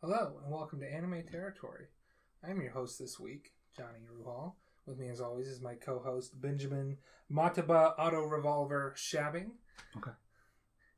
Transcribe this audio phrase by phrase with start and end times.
[0.00, 1.86] Hello, and welcome to Anime Territory.
[2.48, 4.52] I'm your host this week, Johnny Ruhal.
[4.86, 6.96] With me, as always, is my co host, Benjamin
[7.32, 9.52] Mataba Auto Revolver Shabbing.
[9.96, 10.12] Okay.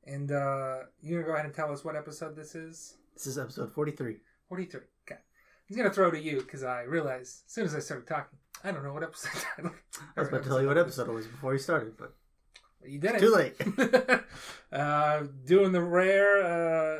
[0.04, 2.96] And uh, you going to go ahead and tell us what episode this is?
[3.14, 4.16] This is episode 43.
[4.48, 4.80] 43.
[5.06, 5.20] Okay.
[5.70, 8.38] I'm going to throw to you because I realized as soon as I started talking,
[8.64, 9.72] I don't know what episode title.
[10.16, 12.14] I was about to tell you what episode it was before you started, but
[12.86, 13.20] You did it.
[13.20, 14.20] too late.
[14.72, 16.42] uh, doing the rare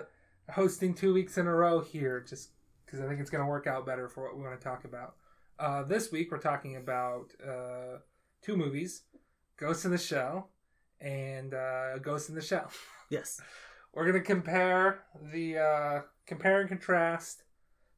[0.01, 0.05] uh,
[0.53, 2.51] hosting two weeks in a row here, just
[2.85, 4.85] because I think it's going to work out better for what we want to talk
[4.85, 5.15] about.
[5.59, 7.99] Uh, this week we're talking about uh,
[8.43, 9.03] two movies:
[9.57, 10.51] Ghost in the Shell
[11.01, 12.71] and uh, Ghost in the Shell.
[13.11, 13.41] yes.
[13.93, 17.43] We're going to compare the uh, compare and contrast.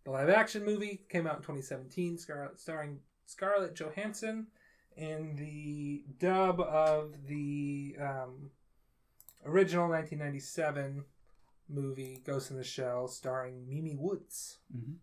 [0.05, 4.49] The live action movie came out in 2017, scar- starring Scarlett Johansson,
[4.97, 8.51] and the dub of the um,
[9.45, 11.05] original 1997
[11.69, 14.59] movie Ghost in the Shell, starring Mimi Woods.
[14.73, 14.95] hmm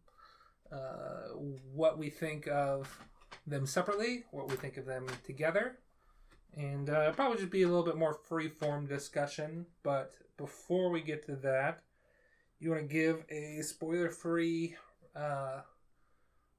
[0.72, 1.34] Uh,
[1.74, 3.00] what we think of
[3.48, 5.80] them separately, what we think of them together,
[6.56, 9.66] and uh, probably just be a little bit more free form discussion.
[9.82, 11.82] But before we get to that,
[12.60, 14.76] you want to give a spoiler free
[15.16, 15.62] uh,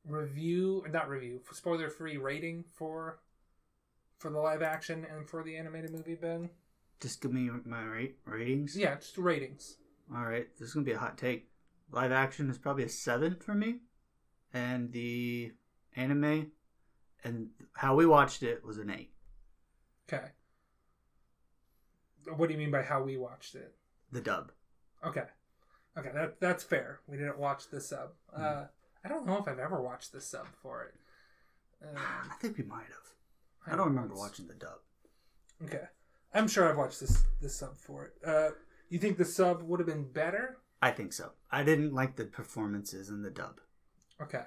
[0.05, 3.21] review, not review, spoiler free rating for
[4.19, 6.51] for the live action and for the animated movie, Ben?
[7.01, 8.77] Just give me my rate ratings.
[8.77, 9.77] Yeah, just ratings.
[10.15, 10.47] All right.
[10.59, 11.49] This is going to be a hot take.
[11.93, 13.81] Live action is probably a 7 for me.
[14.53, 15.53] And the
[15.97, 16.53] anime
[17.25, 19.11] and how we watched it was an 8.
[20.13, 20.27] Okay.
[22.37, 23.75] What do you mean by how we watched it?
[24.13, 24.53] The dub.
[25.05, 25.25] Okay.
[25.99, 27.01] Okay, that that's fair.
[27.07, 28.11] We didn't watch the sub.
[28.35, 28.65] Uh,
[29.05, 30.95] I don't know if I've ever watched the sub for it.
[31.83, 31.97] Um,
[32.31, 33.73] I think we might have.
[33.73, 34.79] I don't remember watching the dub.
[35.65, 35.85] Okay,
[36.33, 38.13] I'm sure I've watched this this sub for it.
[38.25, 38.51] Uh,
[38.91, 40.59] you think the sub would have been better?
[40.83, 41.33] I think so.
[41.51, 43.61] I didn't like the performances in the dub.
[44.21, 44.45] Okay,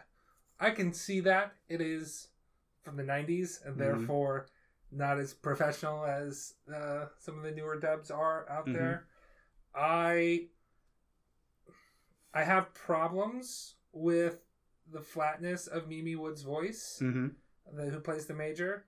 [0.59, 2.27] I can see that it is
[2.83, 3.79] from the '90s and Mhm.
[3.79, 4.47] therefore
[4.91, 8.73] not as professional as uh, some of the newer dubs are out Mhm.
[8.73, 9.07] there.
[9.73, 10.49] I
[12.33, 14.41] I have problems with
[14.91, 17.77] the flatness of Mimi Wood's voice, Mm-hmm.
[17.77, 18.85] the, who plays the major,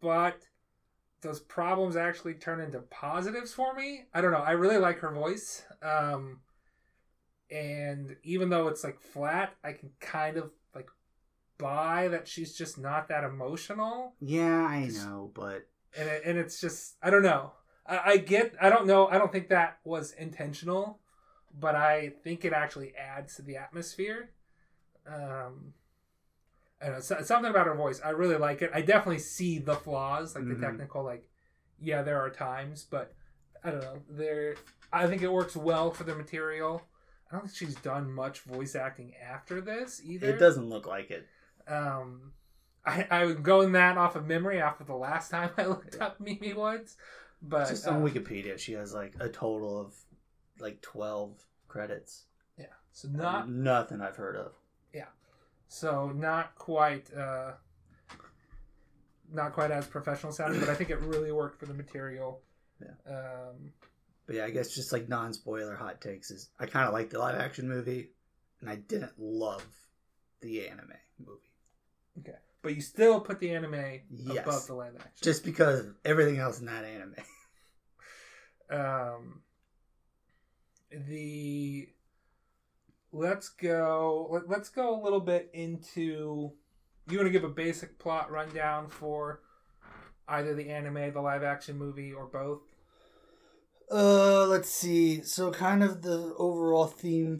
[0.00, 0.46] but
[1.22, 4.04] those problems actually turn into positives for me.
[4.14, 4.38] I don't know.
[4.38, 5.64] I really like her voice.
[5.82, 6.40] Um,
[7.50, 10.88] and even though it's like flat, I can kind of like
[11.58, 14.14] buy that she's just not that emotional.
[14.20, 15.66] Yeah, I know, but
[15.96, 17.52] And, it, and it's just, I don't know.
[17.86, 19.06] I, I get, I don't know.
[19.06, 20.98] I don't think that was intentional,
[21.58, 24.30] but I think it actually adds to the atmosphere.
[25.06, 25.72] Um,
[26.80, 28.00] I don't know, so, something about her voice.
[28.04, 28.70] I really like it.
[28.74, 30.60] I definitely see the flaws, like Mhm.
[30.60, 31.28] the technical, like,
[31.78, 33.14] yeah, there are times, but
[33.64, 34.02] I don't know.
[34.10, 34.56] There,
[34.92, 36.82] I think it works well for the material.
[37.30, 40.28] I don't think she's done much voice acting after this either.
[40.28, 41.26] it doesn't look like it.
[41.66, 42.32] Um,
[42.84, 46.20] I I was going that off of memory after the last time I looked up
[46.20, 46.96] Mimi Woods,
[47.42, 49.94] but Just on uh, Wikipedia, she has like a total of
[50.60, 52.26] like 12 credits.
[52.56, 54.52] yeah, so not Nothing I've heard of.
[55.68, 57.52] So not quite uh,
[59.32, 62.40] not quite as professional sounding, but I think it really worked for the material.
[62.80, 63.12] Yeah.
[63.12, 63.72] Um,
[64.26, 67.10] But yeah, I guess just like non spoiler hot takes is I kind of like
[67.10, 68.10] the live action movie,
[68.60, 69.64] and I didn't love
[70.40, 71.40] the anime movie.
[72.20, 74.46] okay, but you still put the anime Yes.
[74.46, 75.22] above the live action.
[75.22, 77.14] Just because of everything else in that anime.
[78.70, 79.40] um
[80.90, 81.88] the
[83.16, 86.52] let's go let, let's go a little bit into
[87.08, 89.40] you want to give a basic plot rundown for
[90.28, 92.60] either the anime the live action movie or both
[93.90, 95.22] Uh, let's see.
[95.22, 97.38] So, kind of the overall theme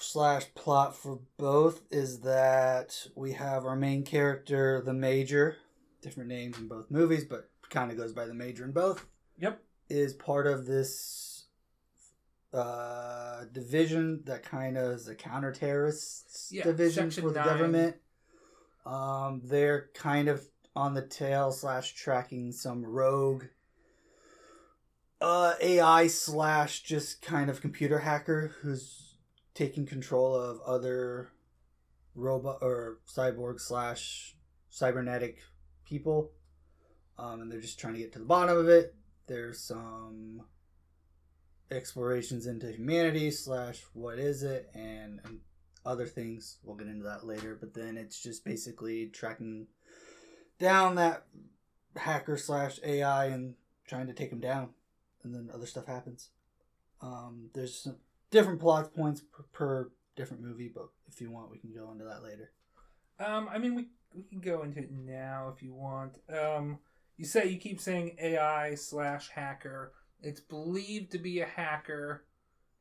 [0.00, 5.58] slash plot for both is that we have our main character, the Major,
[6.00, 9.04] different names in both movies, but kind of goes by the Major in both.
[9.38, 11.31] yep is part of this
[12.52, 17.48] uh, division that kind of is a counter-terrorist Yeah, division Section for the 9.
[17.48, 17.96] government.
[18.84, 20.44] Um, they're kind of
[20.74, 23.44] on the tail slash tracking some rogue
[25.22, 29.14] uh, AI slash just kind of computer hacker who's
[29.54, 31.28] taking control of other
[32.14, 34.34] robot or cyborg slash
[34.68, 35.38] cybernetic
[35.86, 36.32] people.
[37.18, 38.96] Um, and they're just trying to get to the bottom of it.
[39.28, 40.42] There's some
[41.72, 45.40] explorations into humanity slash what is it and, and
[45.84, 46.58] other things.
[46.62, 47.56] We'll get into that later.
[47.58, 49.66] But then it's just basically tracking
[50.58, 51.24] down that
[51.96, 53.54] hacker slash AI and
[53.86, 54.70] trying to take him down.
[55.24, 56.30] And then other stuff happens.
[57.00, 57.96] Um, there's some
[58.30, 62.04] different plot points per, per different movie, but if you want, we can go into
[62.04, 62.50] that later.
[63.18, 66.18] Um, I mean, we we can go into it now if you want.
[66.28, 66.78] Um,
[67.16, 69.92] you say you keep saying AI slash hacker.
[70.22, 72.24] It's believed to be a hacker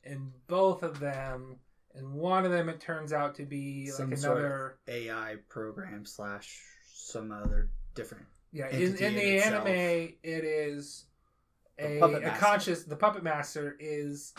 [0.04, 1.58] in both of them,
[1.96, 4.78] and one of them it turns out to be Some like sort of another.
[4.88, 6.60] AI program slash
[6.94, 8.26] some other different.
[8.52, 11.06] Yeah, in, in the anime, it is
[11.80, 12.84] a, a conscious.
[12.84, 14.34] The puppet master is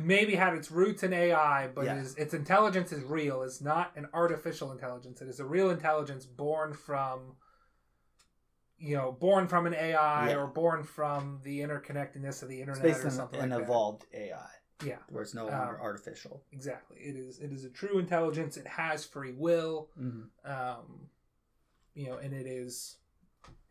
[0.00, 1.96] maybe had its roots in AI, but Yeah.
[1.96, 3.42] it is, its intelligence is real.
[3.42, 5.20] It's not an artificial intelligence.
[5.22, 7.36] It is a real intelligence born from,
[8.78, 10.36] you know, born from an AI Yeah.
[10.36, 13.64] or born from the interconnectedness of the internet based or something an like that.
[13.64, 14.50] evolved AI
[14.84, 16.44] Yeah, where it's no longer Um, artificial.
[16.52, 16.98] exactly.
[16.98, 17.38] It is.
[17.38, 18.56] It is a true intelligence.
[18.56, 19.90] It has free will.
[19.98, 20.50] Mm-hmm.
[20.50, 21.08] um,
[21.94, 22.96] you know, and it is.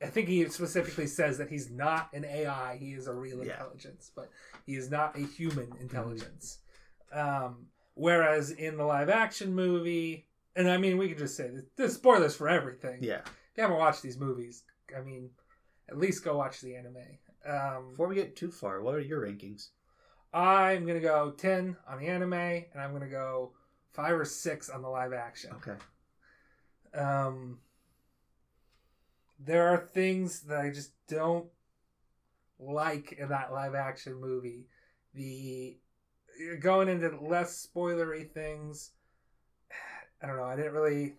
[0.02, 3.52] I think he specifically says that he's not an AI; he is a real Yeah.
[3.54, 4.30] intelligence, but
[4.66, 6.60] he is not a human intelligence.
[7.12, 11.94] Um, whereas in the live-action movie, and I mean, we could just say this, there's
[11.96, 13.04] spoilers for everything.
[13.04, 13.22] Yeah.
[13.26, 14.64] If you haven't watched these movies,
[14.98, 15.30] I mean,
[15.90, 16.98] at least go watch the anime.
[17.46, 19.70] Um, Before we get too far, what are your rankings?
[20.34, 23.52] I'm gonna go ten on the anime, and I'm gonna go
[23.94, 25.52] five or six on the live-action.
[25.58, 25.76] Okay.
[27.00, 27.60] um
[29.40, 31.48] there are things that I just don't
[32.60, 34.68] like in that live action movie.
[35.14, 35.78] The
[36.60, 38.92] going into less spoilery things,
[40.22, 40.44] I don't know.
[40.44, 41.16] I didn't really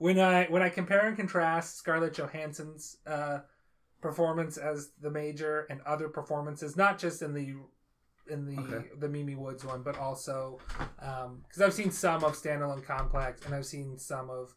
[0.00, 3.40] when I when I compare and contrast Scarlett Johansson's uh,
[4.00, 7.54] performance as the major and other performances, not just in the
[8.32, 8.88] in the Okay.
[8.98, 10.58] the Mimi Woods one, but also
[10.96, 14.54] because I've seen some of Standalone Complex and I've seen some of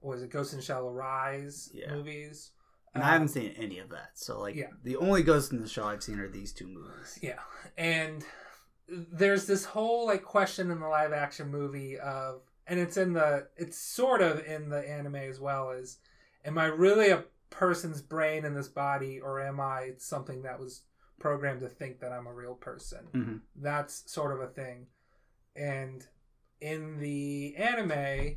[0.00, 1.92] what was it Ghost in the Shell Arise Yeah.
[1.94, 2.52] movies.
[2.94, 4.12] And Um, I haven't seen any of that.
[4.14, 4.70] So, like, yeah.
[4.82, 7.18] the only Ghost in the Shell I've seen are these two movies.
[7.20, 7.40] Yeah,
[7.76, 8.24] and
[8.88, 13.48] there's this whole like question in the live action movie of, and it's in the,
[13.56, 15.98] it's sort of in the anime as well as,
[16.44, 20.82] am I really a person's brain in this body, or am I something that was
[21.18, 23.06] programmed to think that I'm a real person?
[23.14, 23.40] Mhm.
[23.56, 24.86] That's sort of a thing,
[25.56, 26.06] and
[26.60, 28.36] in the anime.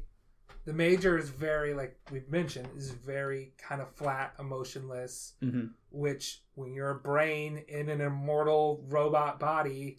[0.64, 5.68] The major is very, like we've mentioned, is very kind of flat, emotionless Mm-hmm.
[5.90, 9.98] which when you're a brain in an immortal robot body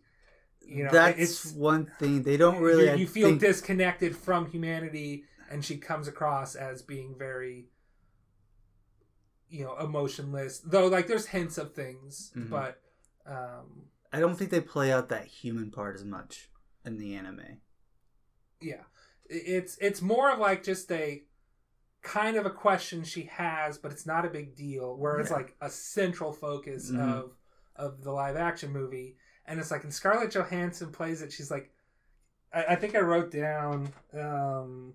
[0.66, 2.22] you know That's it's one thing.
[2.22, 2.90] They don't really.
[2.90, 7.66] you, you feel think- disconnected from humanity and she comes across as being very
[9.48, 12.48] you know emotionless though like there's hints of things Mhm.
[12.50, 12.80] but
[13.26, 16.50] um I don't think they play out that human part as much
[16.84, 17.58] in the anime.
[18.60, 18.84] yeah
[19.28, 21.22] it's it's more of like just a
[22.02, 25.36] kind of a question she has but it's not a big deal where it's Yeah.
[25.36, 26.98] like a central focus Mhm.
[27.12, 27.36] of
[27.76, 29.16] of the live action movie
[29.46, 31.70] and it's like and scarlett johansson plays it she's like
[32.52, 34.94] i, I think i wrote down um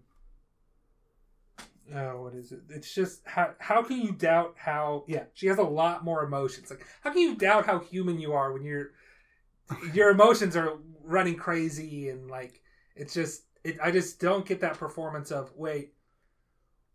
[1.95, 2.61] oh what is it?
[2.69, 6.69] It's just how how can you doubt how yeah she has a lot more emotions.
[6.69, 8.91] Like how can you doubt how human you are when you're
[9.93, 12.61] your emotions are running crazy and like
[12.95, 15.93] it's just it, i just don't get that performance of wait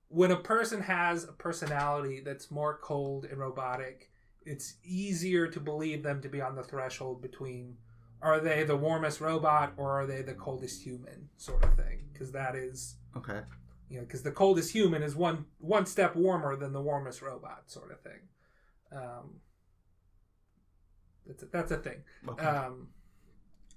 [0.09, 4.12] when a person has a personality that's more cold and robotic
[4.45, 7.77] it's easier to believe them to be on the threshold between
[8.21, 12.33] are they the warmest robot or are they the coldest human sort of thing because
[12.33, 13.41] that is Okay.
[13.89, 17.63] you know because the coldest human is one one step warmer than the warmest robot
[17.67, 18.21] sort of thing
[18.93, 19.41] um
[21.27, 22.47] that's a, that's a thing Okay.
[22.47, 22.89] um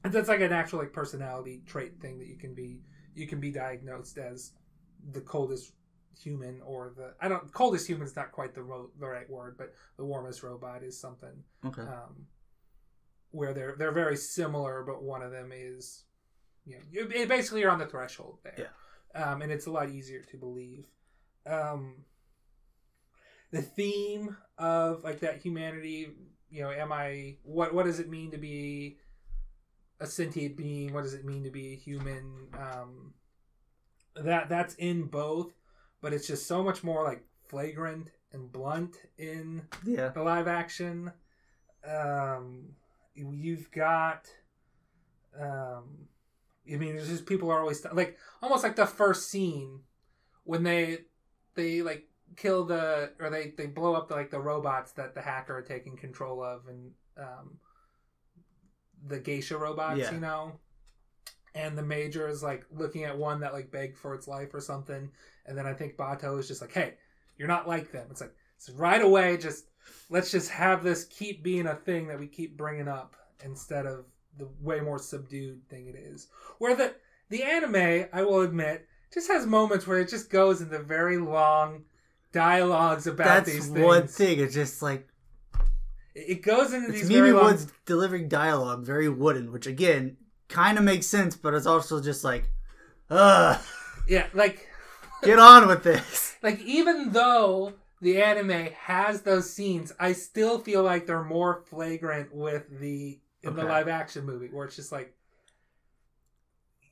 [0.03, 2.81] and that's like an actual like personality trait thing that you can be
[3.15, 4.51] you can be diagnosed as
[5.11, 5.73] the coldest
[6.15, 9.55] human or the i don't coldest human is not quite the ro- the right word
[9.57, 11.81] but the warmest robot is something okay.
[11.81, 12.25] um
[13.31, 16.03] where they're they're very similar but one of them is
[16.65, 18.53] you know you basically you're on the threshold there.
[19.13, 20.87] Um and it's a lot easier to believe.
[21.45, 22.05] Um
[23.51, 26.09] the theme of like that humanity
[26.49, 28.97] you know am i what what does it mean to be
[29.99, 30.93] a sentient being?
[30.93, 32.47] What does it mean to be a human?
[32.57, 33.13] Um
[34.15, 35.53] that that's in both
[36.05, 40.09] but it's just so much more like flagrant and blunt in yeah.
[40.09, 41.11] the live action
[41.83, 42.65] um
[43.15, 44.27] you've got
[45.41, 46.05] um
[46.71, 49.79] i mean there's just people are always like almost like the first scene
[50.43, 50.99] when they
[51.55, 52.07] they like
[52.37, 55.63] kill the or they they blow up the, like the robots that the hacker are
[55.63, 57.57] taking control of and um
[59.07, 60.13] the geisha robots Yeah.
[60.13, 60.59] you know
[61.55, 64.61] and the major is like looking at one that like begged for its life or
[64.61, 65.09] something
[65.47, 66.93] and then i think Batou is just like hey
[67.37, 69.65] you're not like them it's like so right away just
[70.09, 74.05] let's just have this keep being a thing that we keep bringing up instead of
[74.37, 76.27] the way more subdued thing it is.
[76.57, 76.95] Where the
[77.29, 81.85] the anime, I will admit, just has moments where it just goes into very long
[82.31, 84.39] dialogues about That's these one thing.
[84.39, 85.07] It's just like
[86.13, 87.45] It it goes into it's these Mimi very long.
[87.45, 90.17] Woods delivering dialogue, very wooden, which again
[90.49, 92.49] kind of makes sense, but it's also just like,
[93.09, 93.61] ugh,
[94.07, 94.67] Yeah, like
[95.23, 96.35] get on with this.
[96.41, 102.33] like even though the anime has those scenes, I still feel like they're more flagrant
[102.33, 105.15] with the in the live action movie, where it's just like.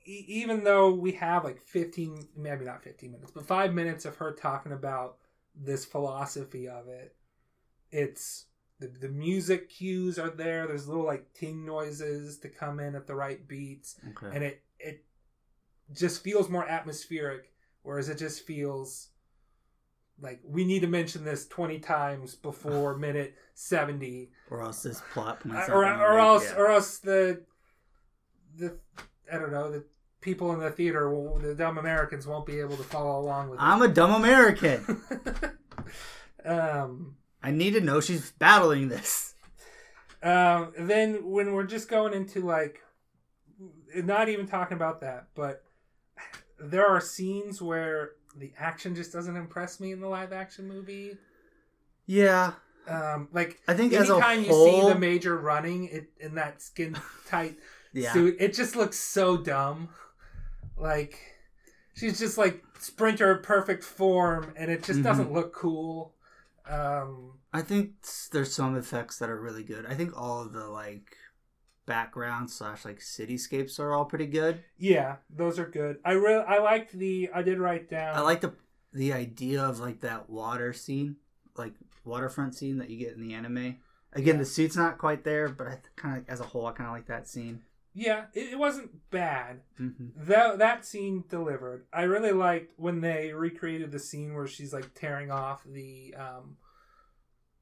[0.06, 4.18] e- Even though we have like 15, maybe not 15 minutes, but five minutes of
[4.18, 5.18] her talking about
[5.56, 7.16] this philosophy of it,
[7.92, 8.46] it's
[8.88, 10.68] the, the music cues are there.
[10.68, 14.36] There's little like ting noises to come in at the right beats Okay.
[14.36, 15.06] and it it
[15.94, 17.52] just feels more atmospheric
[17.84, 19.10] whereas it just feels
[20.22, 25.40] like we need to mention this 20 times before minute 70 Or else this plot
[25.46, 26.58] Uh, points or, out or anyway, else yeah.
[26.58, 27.42] or else the
[28.58, 28.78] the
[29.32, 29.84] i don't know the
[30.22, 33.60] people in the theater will, the dumb americans won't be able to follow along with
[33.60, 35.02] I'm a dumb American.
[36.46, 39.36] um I need to know she's battling this.
[40.24, 42.82] Um, then when we're just going into like,
[43.94, 45.64] not even talking about that, but
[46.60, 51.18] there are scenes where the action just doesn't impress me in the live action movie.
[52.06, 52.54] Yeah,
[52.88, 56.98] Um, like I think anytime you whole, see the major running it in that skin
[57.28, 57.58] tight
[57.94, 59.90] yeah, suit, it just looks so dumb.
[60.78, 61.20] Like
[61.96, 65.04] she's just like sprinter perfect form, and it just Mhm.
[65.04, 66.14] doesn't look cool.
[66.70, 67.92] Um, I think
[68.32, 69.86] there's some effects that are really good.
[69.86, 71.18] I think all of the like
[71.86, 74.64] background slash like cityscapes are all pretty good.
[74.78, 75.98] yeah, those are good.
[76.06, 77.30] I really I liked the.
[77.34, 78.16] I did write down.
[78.16, 78.54] I like the
[78.94, 81.18] the idea of like that water scene,
[81.58, 81.74] like
[82.06, 83.78] waterfront scene that you get in the anime.
[84.14, 84.40] Again, Yeah.
[84.40, 86.94] the suit's not quite there, but I kind of as a whole, I kind of
[86.96, 87.64] like that scene.
[87.96, 89.62] Yeah, it, it wasn't bad.
[89.78, 91.86] hmm That that scene delivered.
[91.94, 96.58] I really liked when they recreated the scene where she's like tearing off the um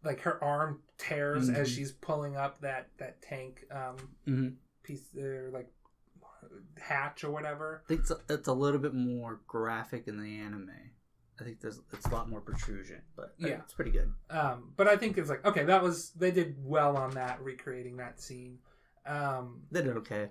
[0.03, 1.75] like her arm tears as Mhm.
[1.75, 4.47] she's pulling up that that tank um hmm
[4.83, 5.69] piece or like
[6.79, 7.81] hatch or whatever.
[7.85, 10.71] I think it's a, it's a little bit more graphic in the anime.
[11.39, 13.59] I think there's it's a lot more protrusion, but Yeah.
[13.63, 14.11] it's pretty good.
[14.29, 17.97] Um but I think it's like okay, that was they did well on that recreating
[17.97, 18.59] that scene.
[19.05, 20.29] Um They did okay.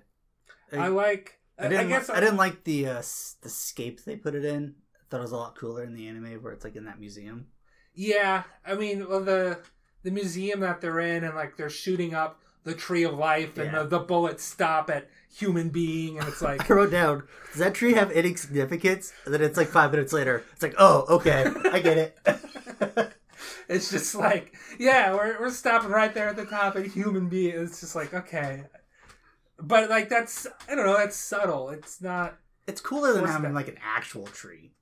[0.73, 1.87] I like I didn't.
[1.87, 3.03] I guess I, didn't like the uh,
[3.43, 4.75] the scape they put it in.
[4.95, 6.99] I thought it was a lot cooler in the anime where it's like in that
[6.99, 7.49] museum.
[7.95, 9.59] Yeah, I mean, well, the
[10.03, 13.73] the museum that they're in, and like they're shooting up the tree of life, and
[13.73, 13.83] Yeah.
[13.83, 17.75] the, the bullets stop at human being, and it's like, I wrote down, does that
[17.75, 19.13] tree have any significance?
[19.25, 22.19] And then it's like five minutes later, it's like, oh, okay, I get it.
[23.69, 27.55] it's just like, yeah, we're we're stopping right there at the top at human being.
[27.57, 28.65] It's just like, okay,
[29.59, 31.71] but like that's I don't know, that's subtle.
[31.71, 34.73] It's not, it's cooler than having that- like an actual tree.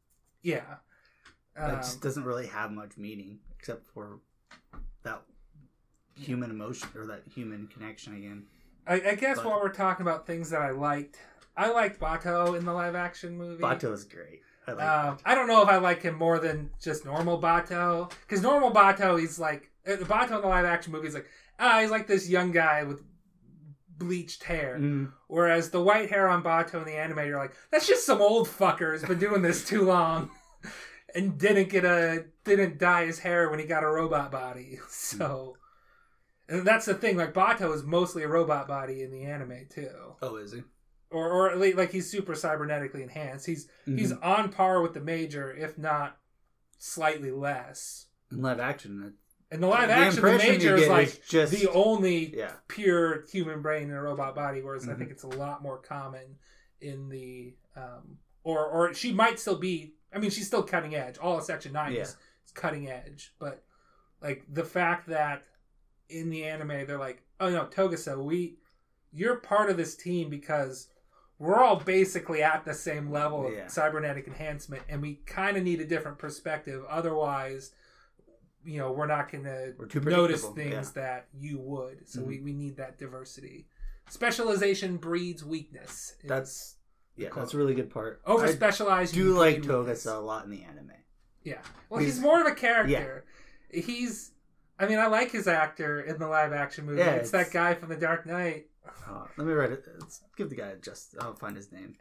[0.43, 0.77] yeah.
[1.57, 4.21] That Um, just doesn't really have much meaning except for
[5.03, 5.23] that
[6.17, 8.47] human emotion or that human connection again.
[8.87, 11.17] I, I guess but- while we're talking about things that I liked,
[11.57, 13.61] I liked Batou in the live action movie.
[13.61, 14.43] Batou is great.
[14.69, 18.11] I like Um, I don't know if I like him more than just normal Batou,
[18.23, 21.27] because normal Batou, he's like uh, the Batou in the live action movie is like
[21.59, 23.03] ah, he's like this young guy with
[23.97, 27.87] bleached hair, Mm, whereas the white hair on Batou in the anime, you're like that's
[27.89, 30.31] just some old fucker who's been doing this too long,
[31.15, 35.57] and didn't get a didn't dye his hair when he got a robot body, so.
[36.51, 37.19] And that's the thing.
[37.19, 40.63] Like Batou is mostly a robot body in the anime too, oh, is he?
[41.11, 43.47] Or or at least like he's super cybernetically enhanced.
[43.47, 44.23] He's He's Mhm.
[44.25, 46.19] on par with the major, if not
[46.79, 48.07] slightly less.
[48.31, 49.15] in live action.
[49.51, 52.53] In the live the action, the major is like is just the only yeah.
[52.69, 54.99] pure human brain in a robot body, whereas I Mhm.
[54.99, 56.37] think it's a lot more common
[56.83, 59.95] in the um, or or she might still be.
[60.13, 61.17] I mean, she's still cutting edge.
[61.17, 62.03] All of Section Nine Yeah.
[62.03, 63.65] is, is cutting edge, but
[64.21, 65.45] like the fact that
[66.11, 68.59] in the anime they're like, oh no, Togusa, we
[69.11, 70.89] you're part of this team because
[71.39, 73.67] we're all basically at the same level of Yeah.
[73.69, 76.83] cybernetic enhancement, and we kind of need a different perspective.
[76.89, 77.73] Otherwise,
[78.65, 82.09] you know, we're not going to notice things that you would.
[82.09, 82.29] So Mm-hmm.
[82.29, 83.67] we, we need that diversity.
[84.11, 86.15] Specialization breeds weakness.
[86.25, 86.77] That's
[87.17, 87.45] yeah, quote.
[87.45, 88.21] that's a really good part.
[88.27, 90.93] over specialized do like Togusa a lot in the anime.
[91.45, 91.59] Yeah.
[91.89, 93.25] Well, he's, He's- more of a character.
[93.71, 93.81] yeah.
[93.83, 94.33] He's.
[94.81, 97.01] I mean, I like his actor in the live action movie.
[97.01, 98.67] Yeah, it's, that guy from The Dark Knight.
[99.09, 99.85] Uh, let me write it.
[99.99, 101.15] Let's give the guy a just.
[101.21, 101.97] I'll find his name.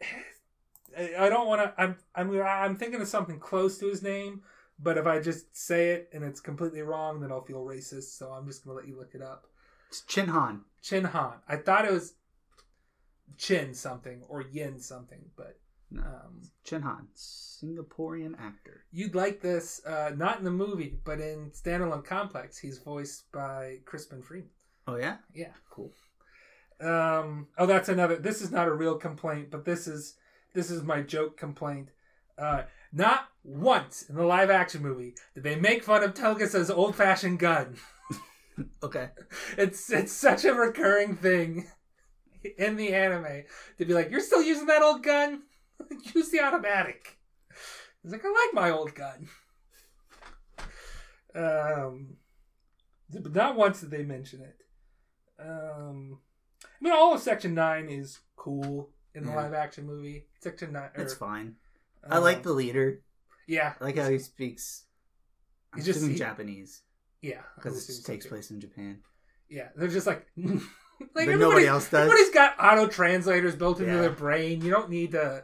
[0.98, 1.82] I don't want to.
[1.82, 1.96] I'm.
[2.16, 2.42] I'm.
[2.42, 4.42] I'm thinking of something close to his name,
[4.80, 8.18] but if I just say it and it's completely wrong, then I'll feel racist.
[8.18, 9.48] So I'm just gonna let you look it up.
[9.90, 10.62] It's Chin Han.
[10.82, 11.34] Chin Han.
[11.48, 12.14] I thought it was.
[13.38, 15.60] Chin something or Yin something, but
[15.92, 16.02] No.
[16.02, 18.86] um, Chin Han, Singaporean actor.
[18.92, 23.80] you'd like this uh, not in the movie, but in Standalone Complex, he's voiced by
[23.86, 24.50] Crispin Freeman.
[24.88, 25.52] Oh yeah, Yeah.
[25.70, 25.92] cool.
[26.80, 28.18] Um, oh, that's another.
[28.18, 30.16] This is not a real complaint, but this is
[30.54, 31.90] this is my joke complaint.
[32.38, 36.96] Uh, not once in the live action movie did they make fun of Telga's old
[36.96, 37.78] fashioned gun.
[38.82, 39.10] Okay.
[39.56, 41.68] It's it's such a recurring thing
[42.58, 43.44] in the anime
[43.78, 45.44] to be like, "You're still using that old gun?
[46.16, 47.20] Use the automatic."
[48.02, 49.28] He's like, "I like my old gun."
[51.36, 52.18] Um,
[53.12, 54.58] but not once did they mention it.
[55.40, 56.20] Um,
[56.80, 59.36] I mean, all of Section Nine is cool in the Yeah.
[59.38, 60.26] live action movie.
[60.42, 61.56] Section Nine, or, It's fine.
[62.10, 63.02] I like um, the leader.
[63.48, 64.86] yeah, I like how he speaks.
[65.74, 66.82] I'm He just- he- Japanese
[67.22, 69.00] yeah because it takes place in Japan.
[69.50, 70.28] Yeah, they're just like
[71.16, 72.02] like nobody else does.
[72.06, 74.02] Everybody's got auto translators built into Yeah.
[74.02, 74.62] their brain.
[74.62, 75.44] You don't need to,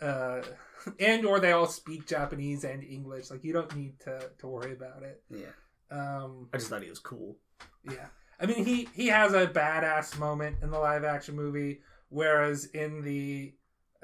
[0.00, 0.42] uh,
[1.00, 3.30] and or they all speak Japanese and English.
[3.30, 5.22] Like you don't need to to worry about it.
[5.28, 5.50] Yeah,
[5.90, 7.36] Um, I just thought he was cool.
[7.84, 8.06] yeah,
[8.40, 13.02] I mean he he has a badass moment in the live action movie, whereas in
[13.02, 13.54] the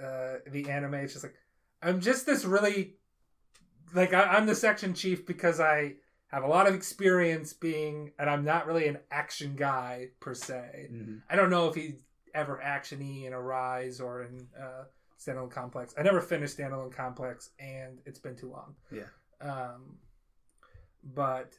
[0.03, 1.35] uh the anime it's just like
[1.83, 2.97] I'm just this really
[3.95, 5.95] like I, I'm the section chief because I
[6.29, 10.89] have a lot of experience being and I'm not really an action guy per se.
[10.91, 11.23] Mhm.
[11.31, 12.03] I don't know if he's
[12.35, 14.85] ever actiony in Arise or in uh,
[15.21, 15.95] Standalone Complex.
[15.97, 18.75] I never finished Standalone Complex, and it's been too long.
[18.91, 19.05] Yeah.
[19.41, 19.99] Um,
[21.15, 21.55] but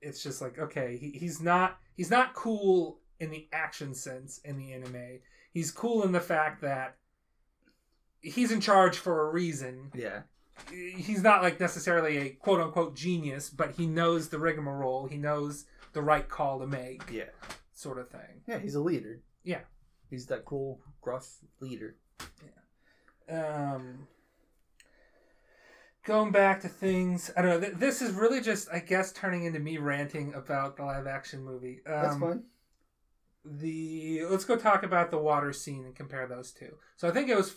[0.00, 4.58] it's just like okay, he, he's not he's not cool in the action sense in
[4.58, 5.20] the anime.
[5.52, 6.96] He's cool in the fact that
[8.20, 9.90] he's in charge for a reason.
[9.94, 10.22] Yeah,
[10.70, 15.06] He's not like necessarily a quote unquote genius, but he knows the rigmarole.
[15.06, 17.30] He knows the right call to make, yeah,
[17.74, 18.42] sort of thing.
[18.46, 18.58] yeah.
[18.58, 19.20] He's a leader.
[19.44, 19.60] Yeah.
[20.10, 21.28] he's that cool, gruff
[21.60, 21.96] leader.
[23.28, 23.74] Yeah.
[23.74, 24.06] Um
[26.08, 29.44] going back to things i don't know th- this is really just i guess turning
[29.44, 32.42] into me ranting about the live action movie um, That's fine.
[33.44, 37.28] the let's go talk about the water scene and compare those two so i think
[37.28, 37.54] it was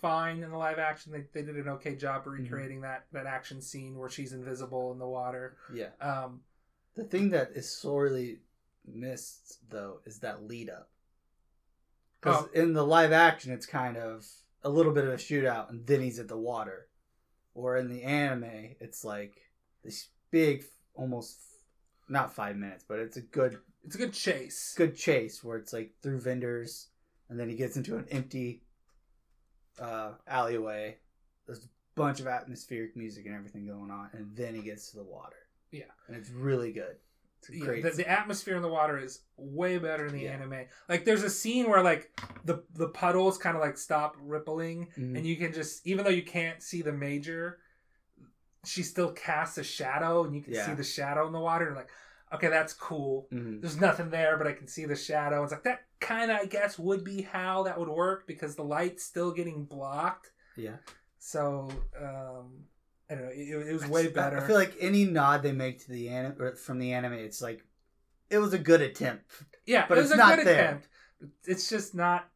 [0.00, 3.26] fine in the live action they, they did an okay job of recreating that that
[3.26, 5.90] action scene where she's invisible in the water Yeah.
[6.00, 6.40] um
[6.96, 8.40] The thing that is sorely
[8.84, 10.88] missed though is that lead up.
[12.20, 12.50] Because Oh.
[12.52, 14.26] in the live action, it's kind of
[14.64, 16.88] a little bit of a shootout, and then he's at the water.
[17.54, 19.36] Or in the anime, it's like
[19.84, 21.38] this big, almost
[22.08, 25.72] not five minutes, but it's a good it's a good chase good chase where it's
[25.72, 26.88] like through vendors,
[27.28, 28.62] and then he gets into an empty
[29.80, 30.96] uh, alleyway.
[31.46, 34.96] There's a bunch of atmospheric music and everything going on, and then he gets to
[34.96, 35.36] the water.
[35.70, 35.84] Yeah.
[36.06, 36.96] and it's really good.
[37.50, 40.32] Yeah, the, the atmosphere in the water is way better in the Yeah.
[40.32, 40.66] anime.
[40.88, 42.10] Like there's a scene where like
[42.44, 45.16] the the puddles kind of like stop rippling, Mhm.
[45.16, 47.58] and you can just even though you can't see the major,
[48.64, 50.66] she still casts a shadow, and you can Yeah.
[50.66, 51.66] see the shadow in the water.
[51.66, 51.90] And like,
[52.32, 53.28] okay, that's cool.
[53.32, 53.60] Mhm.
[53.60, 55.42] There's nothing there, but I can see the shadow.
[55.42, 58.64] It's like that kind of I guess would be how that would work because the
[58.64, 60.30] light's still getting blocked.
[60.56, 60.76] Yeah,
[61.18, 61.68] So
[62.00, 62.66] um,
[63.10, 63.30] I don't know.
[63.32, 64.38] It, it was way better.
[64.38, 67.42] I feel like any nod they make to the anime or from the anime, it's
[67.42, 67.62] like
[68.30, 69.24] it was a good attempt.
[69.66, 70.64] Yeah, But it was it's a not good there.
[70.64, 70.88] attempt.
[71.44, 72.28] It's just not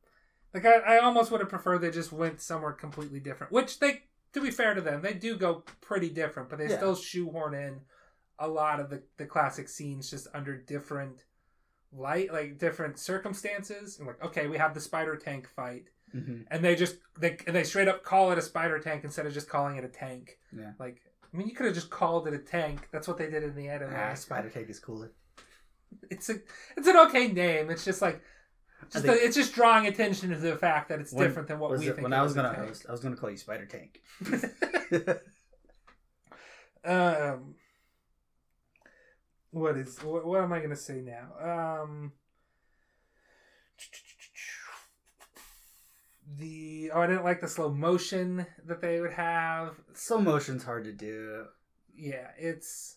[0.55, 3.53] like I, I almost would have preferred they just went somewhere completely different.
[3.53, 4.03] Which they,
[4.33, 6.77] to be fair to them, they do go pretty different, but they Yeah.
[6.77, 7.81] still shoehorn in
[8.39, 11.25] a lot of the, the classic scenes just under different
[11.93, 13.99] light, like different circumstances.
[13.99, 15.87] And like, okay, we have the spider tank fight,
[16.25, 19.27] hmm and they just they and they straight up call it a spider tank instead
[19.27, 20.39] of just calling it a tank.
[20.57, 20.73] Yeah.
[20.79, 21.03] Like,
[21.33, 22.89] I mean, you could have just called it a tank.
[22.93, 23.93] That's what they did in the anime.
[23.95, 25.13] Ah, Spider Tank is cooler.
[26.11, 26.37] it's a
[26.77, 27.71] it's an okay name.
[27.71, 28.21] It's just like
[28.91, 31.59] just think- the- it's just drawing attention to the fact that it's When- different than
[31.59, 32.03] what we it- think.
[32.03, 32.69] when I was gonna tank.
[32.69, 34.01] host, I was gonna call you Spider Tank.
[36.85, 37.55] um,
[39.51, 41.81] what is what, what am I gonna say now?
[41.83, 42.13] Um,
[46.39, 49.75] the oh, I didn't like the slow motion that they would have.
[49.95, 51.45] Slow motion's hard to do.
[51.97, 52.97] Yeah, it's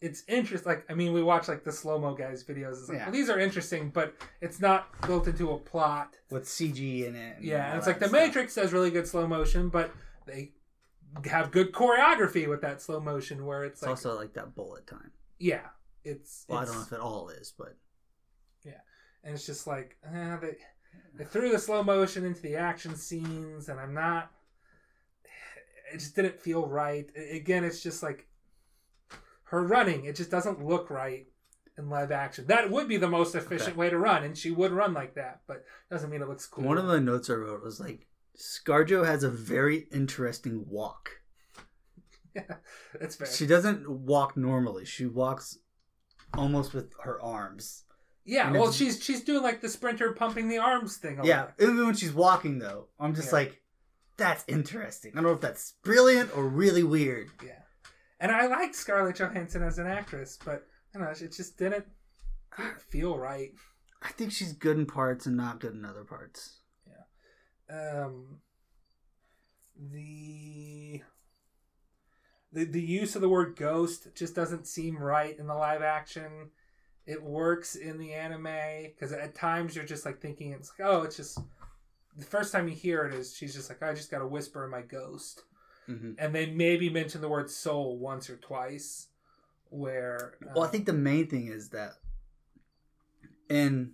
[0.00, 0.70] it's interesting.
[0.72, 2.72] Like I mean, we watch like the slow mo guys videos.
[2.72, 3.04] It's like, Yeah.
[3.04, 6.16] well, these are interesting, but it's not built into a plot.
[6.30, 7.36] with CG in it.
[7.40, 8.20] Yeah, and it's like the stuff.
[8.20, 9.90] Matrix does really good slow motion, but
[10.26, 10.52] they
[11.24, 14.86] have good choreography with that slow motion where it's It's like also like that bullet
[14.86, 15.12] time.
[15.38, 15.68] yeah,
[16.04, 17.74] it's, Well, I don't know if it all is, but
[18.64, 18.80] yeah,
[19.24, 20.56] and it's just like eh, they
[21.16, 24.30] they threw the slow motion into the action scenes, and I'm not.
[25.92, 27.08] It just didn't feel right.
[27.30, 28.26] Again, it's just like
[29.44, 30.04] her running.
[30.04, 31.26] It just doesn't look right.
[31.78, 32.46] in live action.
[32.48, 33.76] That would be the most efficient Okay.
[33.78, 35.42] way to run, and she would run like that.
[35.46, 36.64] But doesn't mean it looks cool.
[36.64, 38.06] One of the notes I wrote was like,
[38.36, 41.10] ScarJo has a very interesting walk.
[42.34, 42.42] yeah,
[43.00, 43.26] That's fair.
[43.28, 44.84] She doesn't walk normally.
[44.84, 45.58] She walks
[46.34, 47.84] almost with her arms.
[48.26, 51.18] Yeah, and well, it's- she's she's doing like the sprinter pumping the arms thing.
[51.18, 53.34] a Yeah, even when she's walking though, I'm just Yeah.
[53.38, 53.62] like,
[54.18, 55.12] that's interesting.
[55.12, 57.30] I don't know if that's brilliant or really weird.
[57.44, 57.62] yeah.
[58.20, 61.84] And I like Scarlett Johansson as an actress, but I don't know, it just didn't,
[62.56, 63.52] didn't feel right.
[64.02, 66.60] I think she's good in parts and not good in other parts.
[67.68, 68.40] um
[69.78, 71.02] the
[72.52, 76.50] the the use of the word ghost just doesn't seem right in the live action.
[77.06, 81.02] It works in the anime because at times you're just like thinking it's like oh
[81.02, 81.38] it's just
[82.16, 84.64] the first time you hear it is she's just like I just got to whisper
[84.64, 85.42] in my ghost
[85.88, 86.14] Mm-hmm.
[86.18, 89.06] and they maybe mention the word soul once or twice
[89.70, 91.92] where Well, I uh, think the main thing is that
[93.48, 93.92] in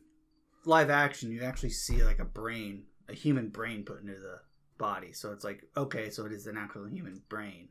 [0.65, 4.41] live action, you actually see like a brain, a human brain put into the
[4.79, 5.13] body.
[5.13, 7.69] So it's like, okay, so it is an actual human brain.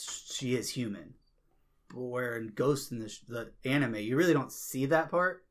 [0.00, 1.14] She is human.
[1.94, 5.44] Where in Ghost in the, sh- the anime, you really don't see that part.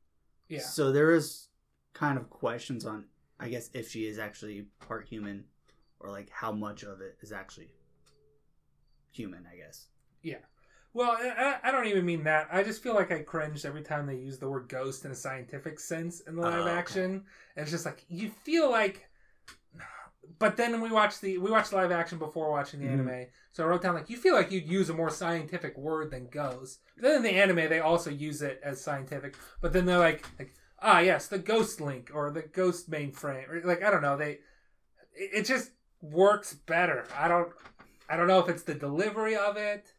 [0.48, 1.48] yeah So there is
[1.94, 3.06] kind of questions on,
[3.40, 5.46] I guess, if she is actually part human
[6.00, 7.72] or like how much of it is actually
[9.12, 9.88] human, I guess.
[10.24, 10.38] Yeah.
[10.94, 12.48] Well, I, I don't even mean that.
[12.52, 15.16] I just feel like I cringed every time they use the word ghost in a
[15.16, 16.72] scientific sense in the oh, live Oh, okay.
[16.72, 17.12] action.
[17.56, 19.09] And it's just like you feel like.
[20.38, 22.94] But then we watched the we watched live action before watching the Mhm.
[22.94, 26.12] anime, so I wrote down like you feel like you'd use a more scientific word
[26.12, 26.82] than ghost.
[26.96, 29.36] But then in the anime, they also use it as scientific.
[29.62, 33.62] But then they're like like ah yes, the ghost link or the ghost mainframe or
[33.66, 34.40] like I don't know they.
[35.14, 37.06] It, it just works better.
[37.16, 37.52] I don't
[38.08, 39.94] I don't know if it's the delivery of it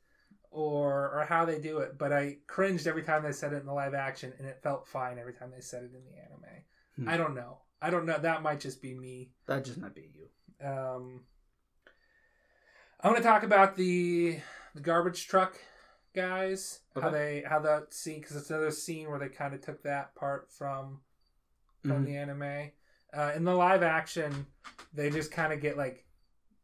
[0.50, 3.66] or or how they do it, but I cringed every time they said it in
[3.66, 6.64] the live action, and it felt fine every time they said it in the anime.
[6.96, 7.08] Hmm.
[7.08, 7.58] I don't know.
[7.82, 8.18] I don't know.
[8.18, 9.30] That might just be me.
[9.46, 10.66] That just might be you.
[10.66, 11.20] Um,
[13.00, 14.38] I want to talk about the
[14.74, 15.58] the garbage truck
[16.14, 16.80] guys.
[17.00, 20.14] How they how that scene because it's another scene where they kind of took that
[20.14, 21.00] part from
[21.82, 22.06] from Mhm.
[22.06, 22.70] the anime.
[23.12, 24.46] Uh, in the live action,
[24.92, 26.04] they just kind of get like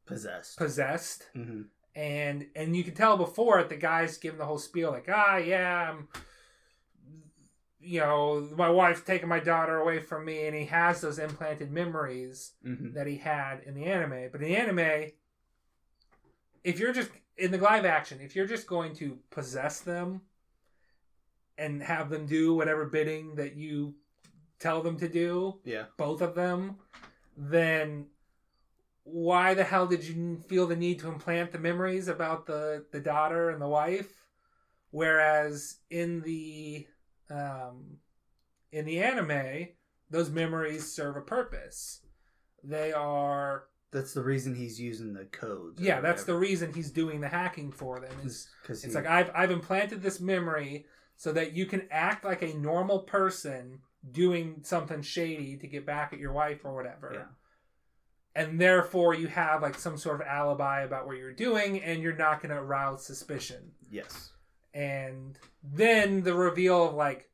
[0.05, 0.57] Possessed.
[0.59, 1.63] possessed hmm
[1.97, 5.39] and and you can tell before it the guy's giving the whole spiel like ah
[5.39, 6.09] yeah I'm
[7.87, 11.71] you know my wife's taking my daughter away from me and he has those implanted
[11.71, 15.11] memories hmm that he had in the anime but in the anime
[16.65, 20.21] if you're just in the live action if you're just going to possess them
[21.59, 23.95] and have them do whatever bidding that you
[24.59, 25.85] tell them to do Yeah.
[25.97, 26.77] both of them,
[27.37, 28.07] then
[29.05, 33.01] why the hell did you feel the need to implant the memories about the the
[33.01, 34.27] daughter and the wife?
[34.91, 36.87] Whereas in the
[37.31, 37.99] um,
[38.73, 39.69] in the anime,
[40.11, 42.01] those memories serve a purpose.
[42.63, 45.81] They are That's the reason he's using the codes.
[45.81, 48.13] yeah, that's the reason he's doing the hacking for them.
[48.25, 50.87] Is because it's like I've I've implanted this memory
[51.17, 53.81] so that you can act like a normal person
[54.13, 57.11] doing something shady to get back at your wife or whatever.
[57.15, 57.25] Yeah.
[58.43, 62.15] And therefore you have like some sort of alibi about what you're doing and you're
[62.17, 63.73] not going to arouse suspicion.
[63.91, 64.31] yes.
[64.77, 67.31] And then the reveal of like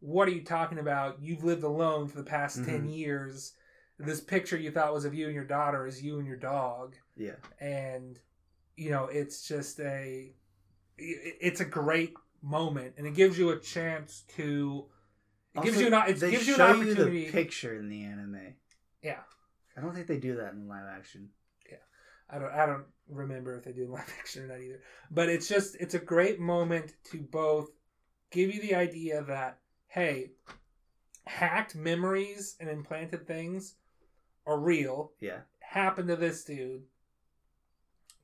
[0.00, 1.20] what are you talking about?
[1.20, 2.96] You've lived alone for the past 10 Mhm.
[2.96, 3.52] years.
[3.98, 6.96] This picture you thought was of you and your daughter is you and your dog
[7.16, 7.36] Yeah.
[7.60, 8.18] and
[8.76, 10.34] you know it's just a
[10.96, 14.86] it's a great moment and it gives you a chance to
[15.54, 18.54] it gives you an it they gives you an opportunity the picture in the anime.
[19.02, 19.20] yeah
[19.76, 21.30] I don't think they do that in live action.
[21.70, 21.76] Yeah.
[22.30, 25.48] I don't i don't remember if they do live action or not either but it's
[25.48, 27.70] just it's a great moment to both
[28.30, 30.30] give you the idea that hey
[31.26, 33.74] hacked memories and implanted things
[34.46, 35.40] are real Yeah.
[35.60, 36.82] happened to this dude.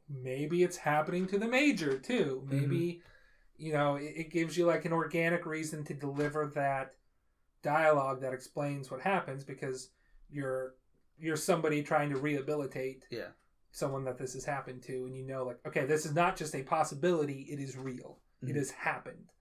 [0.09, 2.42] Maybe it's happening to the major too.
[2.46, 2.57] Mm-hmm.
[2.61, 3.03] Maybe
[3.59, 6.94] you know it, it gives you like an organic reason to deliver that
[7.62, 9.90] dialogue that explains what happens because
[10.31, 10.75] you're
[11.18, 13.29] you're somebody trying to rehabilitate Yeah.
[13.77, 16.55] Someone that this has happened to, and you know like okay, this is not just
[16.55, 18.19] a possibility; it is real.
[18.41, 18.57] It Mhm.
[18.57, 19.33] has happened.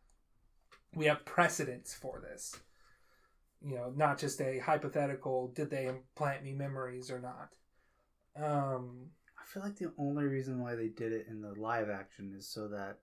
[0.93, 2.59] We have precedents for this.
[3.61, 5.47] You know, not just a hypothetical.
[5.47, 7.55] Did they implant me memories or not?
[8.35, 12.33] Um, I feel like the only reason why they did it in the live action
[12.35, 12.99] is so that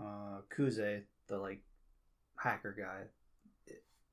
[0.00, 1.62] uh Kuze, the like
[2.38, 3.08] hacker guy,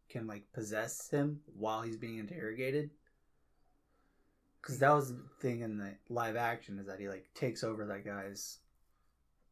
[0.09, 2.91] can like possess him while he's being interrogated.
[4.63, 7.85] Because that was the thing in the live action is that he like takes over
[7.87, 8.59] that guy's,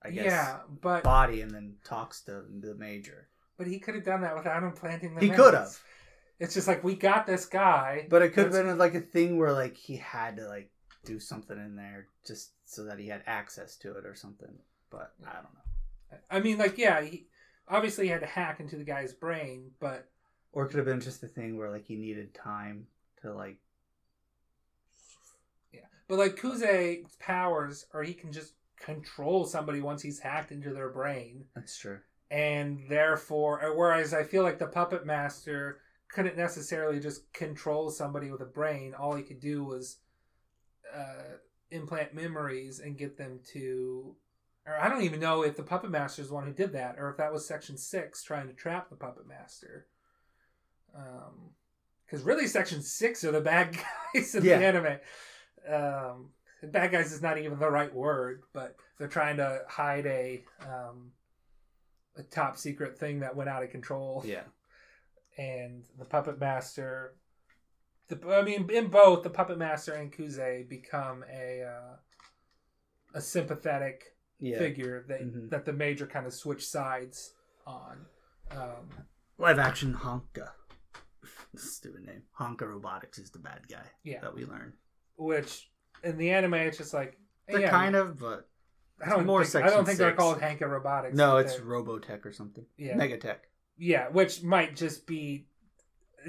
[0.01, 3.27] I guess, yeah, but body and then talks to the major.
[3.57, 5.21] But he could have done that without him planting the.
[5.21, 5.77] He could have.
[6.39, 9.37] It's just like we got this guy, But it could have been like a thing
[9.37, 10.71] where like he had to like
[11.03, 14.53] do something in there just so that he had access to it or something.
[14.89, 16.17] But I don't know.
[16.31, 17.27] I mean, like, yeah, he
[17.67, 20.07] obviously he had to hack into the guy's brain, but
[20.53, 22.87] Or it could have been just a thing where like he needed time
[23.21, 23.57] to like
[26.11, 30.89] but like Kuze's powers, or he can just control somebody once he's hacked into their
[30.89, 31.99] brain, That's true.
[32.29, 38.29] and therefore, uh, whereas I feel like the puppet master couldn't necessarily just control somebody
[38.29, 38.93] with a brain.
[38.93, 39.99] All he could do was
[40.93, 41.37] uh,
[41.69, 44.13] implant memories and get them to.
[44.67, 46.95] Or I don't even know if the puppet master is the one who did that,
[46.99, 49.87] or if that was Section Six trying to trap the puppet master.
[50.93, 51.51] Um,
[52.05, 53.77] because really, Section Six are the bad
[54.13, 54.57] guys in Yeah.
[54.59, 54.97] the anime.
[55.67, 56.29] Um,
[56.63, 61.11] bad guys is not even the right word, but they're trying to hide a um,
[62.15, 64.43] a top secret thing that went out of control Yeah.
[65.37, 67.15] and the puppet master
[68.09, 71.95] the I mean in both the puppet master and Kuze become a uh,
[73.13, 74.57] a sympathetic Yeah.
[74.57, 75.49] figure that Mhm.
[75.51, 77.33] that the major kind of switch sides
[77.65, 78.05] on
[78.51, 78.89] um,
[79.37, 80.51] Live action Hanka.
[81.55, 82.23] Stupid name.
[82.39, 84.73] Hanka Robotics is the bad guy yeah that we learned.
[85.25, 85.69] Which
[86.03, 88.47] in the anime it's just like They're yeah, kind of, but
[89.05, 90.19] I don't more think, I don't think they're six.
[90.19, 92.65] called Hanka Robotics no, it's they're- Robotech or something.
[92.77, 93.37] yeah Megatech.
[93.77, 95.45] yeah which might just be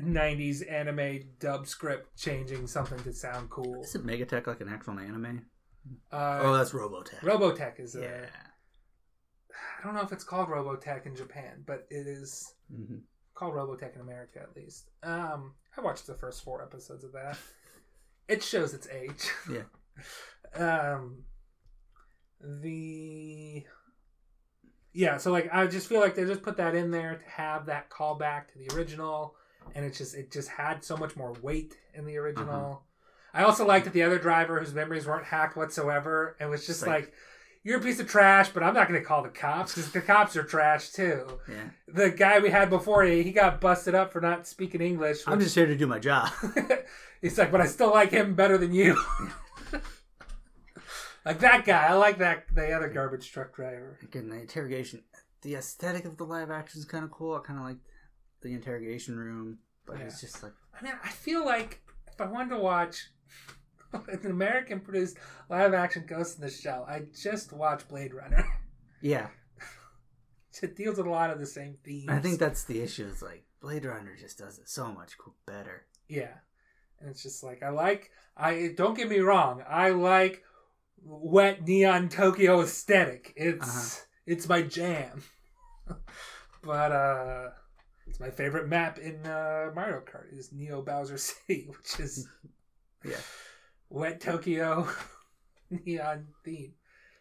[0.01, 4.99] 90s anime dub script changing something to sound cool Is it Megatech like an actual
[4.99, 5.47] anime?
[6.13, 7.21] uh, oh, that's Robotech.
[7.21, 8.27] Robotech is yeah.
[9.81, 12.99] I don't know if it's called Robotech in Japan, but it is hmm
[13.35, 14.91] called Robotech in America at least.
[15.03, 17.39] Um, I watched the first four episodes of that.
[18.29, 19.31] It shows its age.
[19.51, 19.63] Yeah.
[20.99, 21.25] um,
[22.41, 23.65] the
[24.93, 27.67] yeah, so like I just feel like they just put that in there to have
[27.67, 29.35] that callback to the original,
[29.75, 32.85] and it just it just had so much more weight in the original.
[33.35, 36.87] I also liked that the other driver whose memories weren't hacked whatsoever, and was just
[36.87, 37.13] Like- like,
[37.65, 40.01] "You're a piece of trash," but I'm not going to call the cops because the
[40.01, 41.41] cops are trash too.
[41.49, 41.71] Yeah.
[41.89, 45.23] The guy we had before, he, got busted up for not speaking English.
[45.27, 46.31] I'm just here to do my job.
[47.23, 49.01] He's like, but I still like him better than you.
[51.25, 53.99] like that guy, I like that the other garbage truck driver.
[54.03, 55.03] Again, the interrogation,
[55.43, 57.35] the aesthetic of the live action is kind of cool.
[57.35, 57.79] I kind of like
[58.43, 61.81] the interrogation room, but it's just like I mean, I feel like
[62.13, 63.11] if I wanted to watch
[64.09, 65.17] an American produced
[65.49, 68.45] live action Ghost in the Shell, I just watched Blade Runner.
[69.01, 69.29] yeah.
[70.63, 72.09] it deals with a lot of the same themes.
[72.09, 73.07] I think that's the issue.
[73.07, 75.87] Is like Blade Runner just does it so much better.
[76.09, 76.35] Yeah.
[77.01, 80.43] And it's just like I like I don't get me wrong, I like
[81.05, 83.33] wet neon Tokyo aesthetic.
[83.37, 84.05] It's Uh-huh.
[84.27, 85.23] it's my jam.
[86.63, 87.51] but uh
[88.07, 92.29] it's my favorite map in uh Mario Kart is Neo Bowser City, which is
[93.05, 93.17] Yeah.
[93.93, 94.89] Wet Tokyo
[95.71, 96.75] neon theme.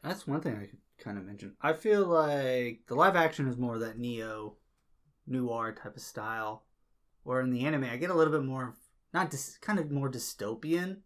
[0.03, 1.55] That's one thing I could kind of mention.
[1.61, 4.55] I feel like the live action is more that neo
[5.27, 6.63] noir type of style,
[7.23, 8.75] or in the anime I get a little bit more
[9.13, 10.97] not dis- kind of more dystopian.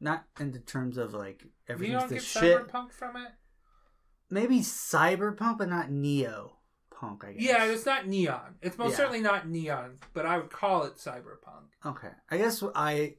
[0.00, 2.58] Not in the terms of like You everything's don't get shit.
[2.68, 3.28] cyberpunk from it?
[4.30, 6.56] Maybe cyberpunk, but not neo
[6.90, 7.24] punk.
[7.24, 7.42] I guess.
[7.42, 8.56] Yeah, it's not neon.
[8.62, 8.96] It's most Yeah.
[8.96, 11.66] certainly not neon, but I would call it cyberpunk.
[11.86, 13.16] Okay, I guess I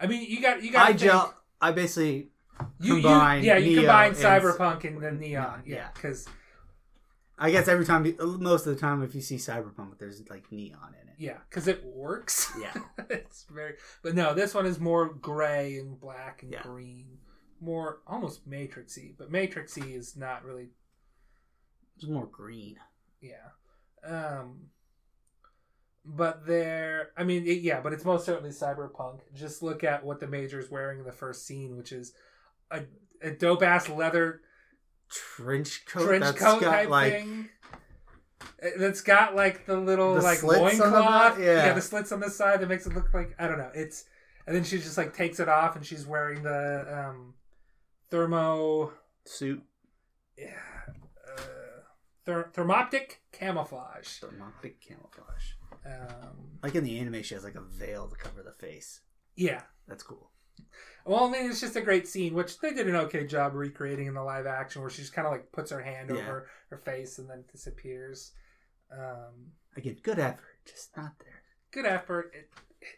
[0.00, 1.34] I mean, you got you got I gel.
[1.60, 2.28] I basically
[2.80, 5.88] You, you combine yeah, you Neo combine and- cyberpunk and the neon, yeah, yeah.
[5.94, 6.26] because
[7.38, 10.94] I guess every time most of the time if you see cyberpunk, there's like neon
[11.02, 11.14] in it.
[11.18, 12.50] yeah, because it works.
[12.60, 12.72] Yeah.
[13.10, 16.62] it's very, but no, this one is more gray and black and Yeah.
[16.62, 17.18] green,
[17.60, 20.68] more almost matrixy, but matrixy is not really,
[21.96, 22.76] It's more green.
[23.22, 23.50] yeah.
[24.04, 24.68] Um,
[26.04, 29.20] but there, I mean, it, yeah, but it's most certainly cyberpunk.
[29.34, 32.12] Just look at what the major's wearing in the first scene, which is
[32.70, 32.82] a,
[33.22, 34.40] a dope ass leather
[35.08, 36.06] Trench coat.
[36.06, 37.48] trench that's coat got, type like, thing.
[38.78, 41.36] That's got like the little The like slits on the loincloth.
[41.36, 41.38] back?
[41.44, 41.72] Yeah.
[41.72, 43.70] the slits on the side that makes it look like I don't know.
[43.74, 44.04] It's
[44.46, 47.34] and then she just like takes it off and she's wearing the um
[48.10, 48.92] thermo
[49.24, 49.62] suit.
[50.38, 50.48] yeah,
[52.30, 54.20] ther- thermoptic camouflage.
[54.20, 55.52] Thermoptic camouflage.
[55.84, 59.00] Um, Like in the anime, she has like a veil to cover the face.
[59.36, 59.62] yeah.
[59.88, 60.30] That's cool.
[61.04, 64.06] Well, I mean, it's just a great scene, which they did an okay job recreating
[64.06, 66.16] in the live action, where she just kind of like puts her hand Yeah.
[66.22, 68.32] over her face and then disappears.
[68.92, 71.42] Um, Again, good effort, just not there.
[71.72, 72.32] good effort.
[72.34, 72.50] It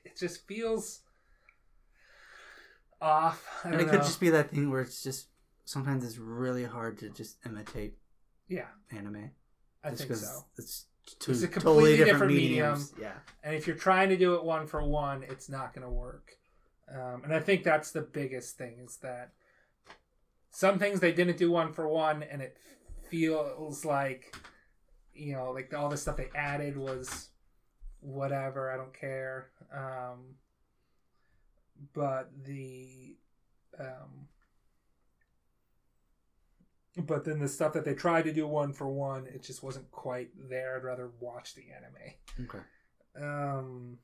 [0.05, 1.01] it just feels
[3.01, 3.49] off.
[3.65, 5.29] I And it could just be that thing where it's just
[5.65, 7.97] sometimes it's really hard to just imitate
[8.53, 9.31] yeah, anime.
[9.83, 10.45] I just think 'cause so.
[10.59, 10.87] It's
[11.19, 12.95] two It's a totally completely different, different mediums.
[13.01, 13.19] Yeah.
[13.43, 16.37] And if you're trying to do it one for one, it's not going to work.
[16.89, 19.33] Um, and I think that's the biggest thing is that
[20.51, 22.57] some things they didn't do one for one, and it
[23.09, 24.37] feels like,
[25.15, 27.31] you know, like all the stuff they added was
[28.01, 28.71] whatever.
[28.71, 29.51] I don't care.
[29.75, 30.37] Um,
[31.95, 33.17] but the,
[33.81, 34.29] um,
[36.97, 39.91] but then the stuff that they tried to do one for one, it just wasn't
[39.91, 40.77] quite there.
[40.77, 42.47] I'd rather watch the anime.
[42.49, 42.65] Okay.
[43.25, 43.99] Um,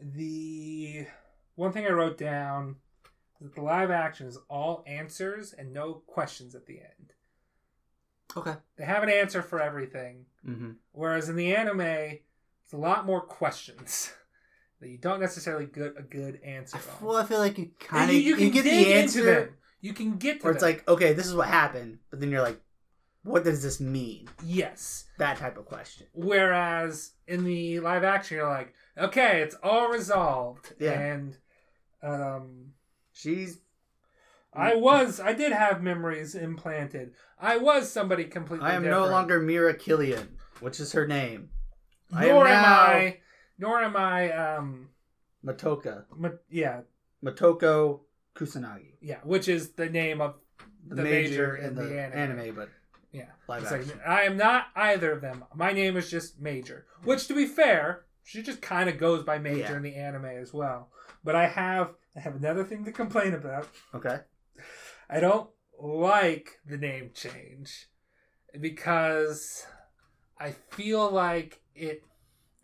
[0.00, 1.06] the
[1.54, 2.76] one thing I wrote down
[3.40, 7.12] is that the live action is all answers and no questions at the end.
[8.36, 8.54] Okay.
[8.76, 10.72] They have an answer for everything, Mm-hmm.
[10.92, 14.12] whereas in the anime, it's a lot more questions
[14.80, 17.04] that you don't necessarily get a good answer on.
[17.06, 19.48] Well, I feel like you kind of you, you, you get the into answer, them.
[19.86, 20.72] You can get to or it's them.
[20.72, 22.60] like, okay, this is what happened, but then you're like,
[23.22, 24.28] what does this mean?
[24.44, 25.04] yes.
[25.18, 26.06] That type of question.
[26.12, 30.74] Whereas in the live action, you're like, okay, it's all resolved.
[30.78, 30.92] Yeah.
[31.00, 31.36] And
[32.02, 32.72] um,
[33.12, 33.58] She's
[34.52, 37.12] I was, I did have memories implanted.
[37.38, 39.04] I was somebody completely I am different.
[39.06, 41.50] no longer Mira Killian, which is her name.
[42.12, 43.20] I am Nor am now- I,
[43.58, 44.88] nor am I, um,
[45.44, 46.04] Motoko.
[46.16, 46.80] ma- yeah,
[47.24, 48.00] Motoko
[48.36, 48.94] Kusanagi.
[49.00, 50.34] yeah, which is the name of
[50.88, 52.18] The, The major, major in the, the anime.
[52.40, 52.54] anime.
[52.54, 52.68] but
[53.12, 53.30] yeah.
[53.48, 53.98] live It's action.
[53.98, 55.44] like I am not either of them.
[55.54, 59.38] My name is just Major, which to be fair, she just kind of goes by
[59.38, 59.76] Major Yeah.
[59.76, 60.90] in the anime as well.
[61.24, 63.68] But I have, I have another thing to complain about.
[63.94, 64.20] okay.
[65.08, 65.48] I don't
[65.80, 67.88] like the name change
[68.60, 69.66] because
[70.38, 72.02] I feel like it,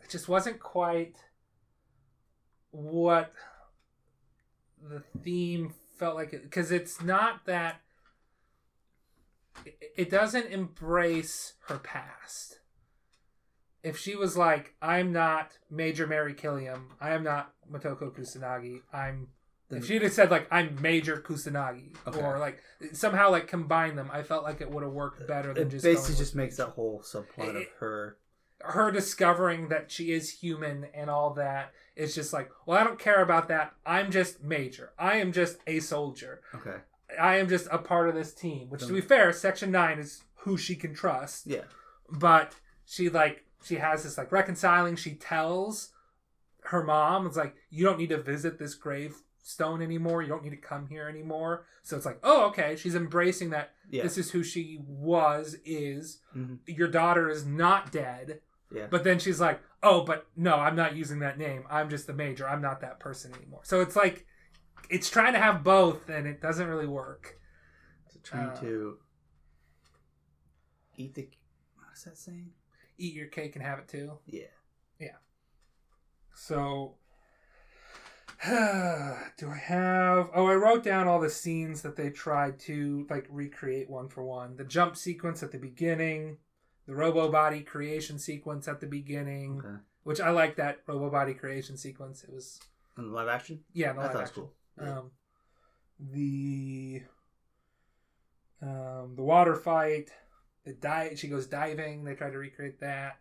[0.01, 1.15] it just wasn't quite
[2.71, 3.31] what
[4.89, 7.81] the theme felt like because it's not that
[9.65, 12.59] it, it doesn't embrace her past
[13.83, 19.27] if she was like i'm not major mira killian i am not motoko kusanagi i'm
[19.69, 22.21] if she'd have said like I'm Major Kusanagi Okay.
[22.21, 22.59] or like
[22.91, 25.83] somehow like combine them, I felt like it would have worked better than It just
[25.83, 28.17] basically just makes that whole subplot of her.
[28.61, 31.73] her discovering that she is human and all that.
[31.95, 33.73] It's just like, well, I don't care about that.
[33.85, 34.91] I'm just Major.
[34.97, 36.41] I am just a soldier.
[36.55, 36.77] Okay.
[37.19, 38.69] I am just a part of this team.
[38.69, 41.45] Which, to be fair, Section Nine is who she can trust.
[41.45, 41.65] Yeah.
[42.09, 44.95] But she like she has this like reconciling.
[44.95, 45.91] She tells
[46.65, 50.23] her mom, "It's like you don't need to visit this gravestone anymore.
[50.23, 52.75] You don't need to come here anymore." So it's like, oh, okay.
[52.75, 54.03] She's embracing that Yeah.
[54.03, 55.57] this is who she was.
[55.65, 56.59] Is Mhm.
[56.65, 58.41] your daughter is not dead?
[58.73, 58.87] Yeah.
[58.89, 61.63] But then she's like, oh, but no, I'm not using that name.
[61.69, 62.47] I'm just the major.
[62.49, 63.61] I'm not that person anymore.
[63.63, 64.25] So it's like,
[64.89, 67.39] it's trying to have both, and it doesn't really work.
[68.09, 68.97] So trying Uh, to
[70.97, 71.29] eat the.
[71.87, 72.51] What's that saying?
[72.97, 74.19] Eat your cake and have it too.
[74.25, 74.43] Yeah.
[74.99, 75.17] Yeah.
[76.35, 76.95] So,
[78.45, 80.29] do I have?
[80.35, 84.23] Oh, I wrote down all the scenes that they tried to like recreate one for
[84.23, 84.55] one.
[84.55, 86.37] The jump sequence at the beginning,
[86.85, 89.77] the Robo Body creation sequence at the beginning, Okay.
[90.03, 92.23] which I like that Robo Body creation sequence.
[92.23, 92.59] It was
[92.95, 93.63] the live action.
[93.73, 94.53] yeah, the I live thought it was cool.
[94.79, 95.11] Um,
[95.99, 97.03] the
[98.61, 100.09] um, the water fight,
[100.65, 101.19] the dive.
[101.19, 102.03] She goes diving.
[102.03, 103.17] They try to recreate that.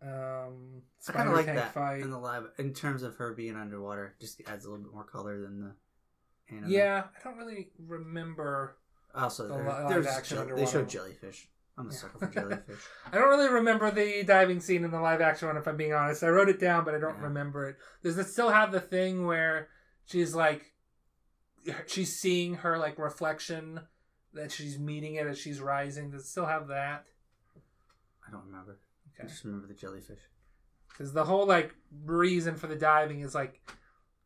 [0.00, 2.02] Um, I kind of like that fight.
[2.02, 4.14] in the live in terms of her being underwater.
[4.20, 6.70] Just adds a little bit more color than the anime.
[6.70, 8.76] Yeah, I don't really remember.
[9.14, 10.70] Also, The live there's action jell- they underwater.
[10.78, 11.48] showed jellyfish.
[11.78, 12.80] I'm a sucker for jellyfish.
[13.12, 15.56] I don't really remember the diving scene in the live action one.
[15.56, 17.22] If I'm being honest, I wrote it down, but I don't Yeah.
[17.24, 17.76] remember it.
[18.02, 19.68] Does it still have the thing where
[20.06, 20.72] she's like,
[21.86, 23.80] she's seeing her like reflection
[24.34, 26.10] that she's meeting it as she's rising?
[26.10, 27.06] Does it still have that?
[28.26, 28.78] I don't remember.
[29.18, 29.28] I Okay.
[29.28, 30.20] just remember the jellyfish.
[30.88, 33.60] Because the whole like reason for the diving is like,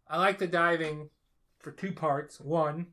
[0.09, 1.11] I like the diving
[1.59, 2.41] for two parts.
[2.41, 2.88] One,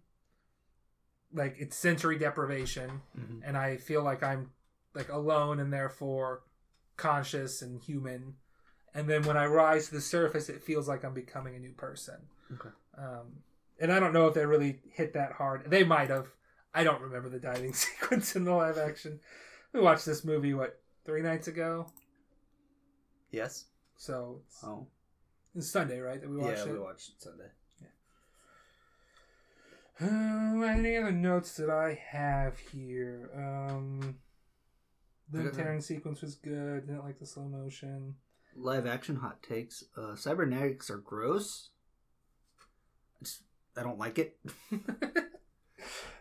[1.33, 3.41] like it's sensory deprivation, Mhm.
[3.43, 4.51] and I feel like I'm
[4.93, 6.43] like alone and therefore
[6.97, 8.35] conscious and human.
[8.93, 11.73] And then when I rise to the surface, it feels like I'm becoming a new
[11.73, 12.27] person.
[12.53, 12.69] Okay.
[12.97, 13.43] Um,
[13.79, 15.69] and I don't know if they really hit that hard.
[15.69, 16.27] They might have.
[16.73, 19.19] I don't remember the diving sequence in the live action.
[19.73, 21.91] We watched this movie what three nights ago,
[23.31, 23.65] Yes.
[23.95, 24.87] so it's, Oh.
[25.55, 26.19] it's Sunday, right?
[26.19, 26.73] That we watched yeah, it.
[26.73, 27.49] we watched it Sunday.
[30.01, 33.29] Uh, any other notes that I have here?
[33.35, 34.17] Um,
[35.29, 35.51] the.
[35.51, 36.87] Terran sequence was good.
[36.87, 38.15] Didn't like the slow motion.
[38.55, 39.83] Live action hot takes.
[39.97, 41.69] Uh, cybernetics are gross.
[43.75, 44.37] I, I don't like it.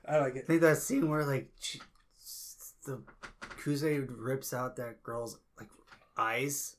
[0.06, 0.46] I like I it.
[0.46, 1.80] think that scene where like she,
[2.84, 3.02] the
[3.62, 5.68] Kuze rips out that girl's like
[6.16, 6.76] eyes,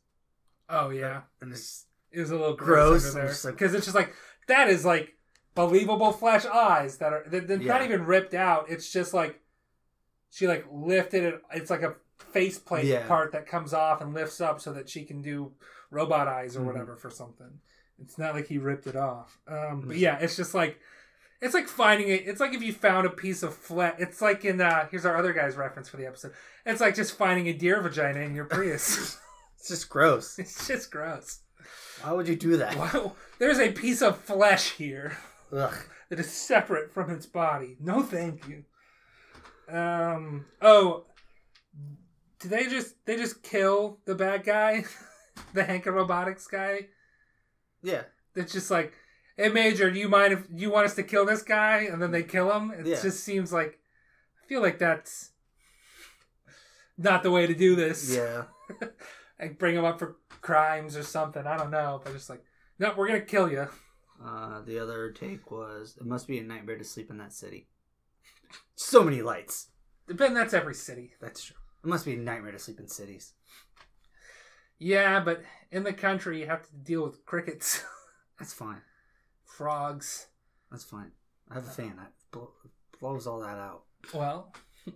[0.70, 3.14] Oh yeah, and it's it was a little Gross.
[3.14, 4.14] there like- because it's just like
[4.47, 5.14] that is like
[5.56, 8.70] believable flesh eyes that are they're, they're not even ripped out.
[8.70, 9.39] It's just like
[10.32, 11.41] she like lifted it.
[11.54, 11.95] It's like a
[12.32, 13.08] faceplate Yeah.
[13.08, 15.52] part that comes off and lifts up so that she can do
[15.89, 16.66] robot eyes or Mhm.
[16.66, 17.60] whatever for something.
[18.02, 19.39] It's not like he ripped it off.
[19.47, 20.00] Um, but Mhm.
[20.00, 20.80] yeah, it's just like
[21.41, 22.28] it's like finding it.
[22.28, 23.95] It's like if you found a piece of flesh.
[23.97, 26.34] It's like in uh here's our other guy's reference for the episode.
[26.66, 29.18] It's like just finding a deer vagina in your Prius.
[29.58, 30.38] it's just gross.
[30.39, 31.39] it's just gross.
[32.04, 32.76] Why would you do that?
[32.78, 35.18] Wow, there's a piece of flesh here
[35.52, 35.76] Ugh.
[36.10, 37.78] that is separate from its body.
[37.80, 38.64] No, thank you.
[39.74, 40.45] Um.
[40.62, 41.06] Oh,
[42.39, 44.86] do they just they just kill the bad guy,
[45.54, 46.88] the Hanka Robotics guy?
[47.84, 48.04] Yeah.
[48.36, 48.93] It's just like,
[49.38, 51.88] hey, Major, do you mind if you want us to kill this guy?
[51.91, 52.72] And then they kill him.
[52.72, 53.02] It Yeah.
[53.02, 53.80] just seems like
[54.43, 55.32] I feel like that's
[56.97, 58.16] not the way to do this.
[58.16, 58.43] Yeah.
[59.39, 61.45] like bring him up for crimes or something.
[61.45, 62.43] I don't know, but just like,
[62.80, 63.68] no, we're gonna kill you.
[64.24, 67.68] Uh, the other take was it must be a nightmare to sleep in that city.
[68.76, 69.68] So many lights.
[70.08, 71.14] Ben, that's every city.
[71.22, 71.56] That's true.
[71.84, 73.34] It must be a nightmare to sleep in cities.
[74.78, 75.42] Yeah, but
[75.72, 77.84] in the country, you have to deal with crickets,
[78.40, 78.82] That's fine.
[79.46, 80.28] frogs.
[80.72, 81.12] That's fine.
[81.52, 81.94] I have a fan.
[81.98, 82.46] That bl-
[83.00, 83.84] blows all that out.
[84.14, 84.54] Well,
[84.86, 84.94] you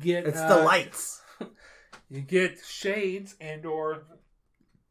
[0.00, 1.22] get It's uh, the lights.
[2.10, 4.04] You get shades and or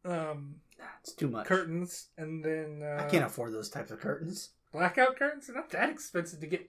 [0.04, 0.54] um,
[1.00, 1.46] It's too much.
[1.46, 4.50] curtains, and then uh, I can't afford those types of curtains.
[4.72, 5.46] blackout curtains.
[5.46, 6.68] They're not that expensive to get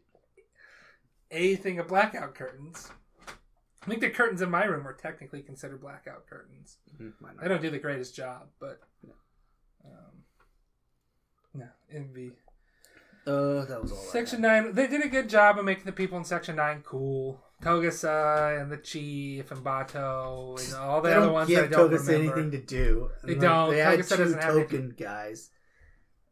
[1.32, 2.90] anything of blackout curtains.
[3.82, 6.78] I think the curtains in my room are technically considered blackout curtains.
[7.02, 8.82] Mm, Why They don't do the greatest job, but
[9.86, 10.24] um,
[11.54, 11.68] no,
[12.14, 12.32] be
[13.26, 13.98] Uh, that was all.
[13.98, 14.42] Section.
[14.42, 14.74] Nine.
[14.74, 17.44] They did a good job of making the people in Section Nine cool.
[17.62, 21.90] Togusa and the Chief and Batou and all the They other ones that I don't
[21.92, 22.34] Togus remember.
[22.40, 23.10] anything to do.
[23.24, 23.70] They And, don't.
[23.72, 25.50] They had Togusa two doesn't have anything- token guys.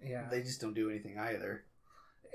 [0.04, 0.28] Yeah.
[0.30, 1.66] They just don't do anything either.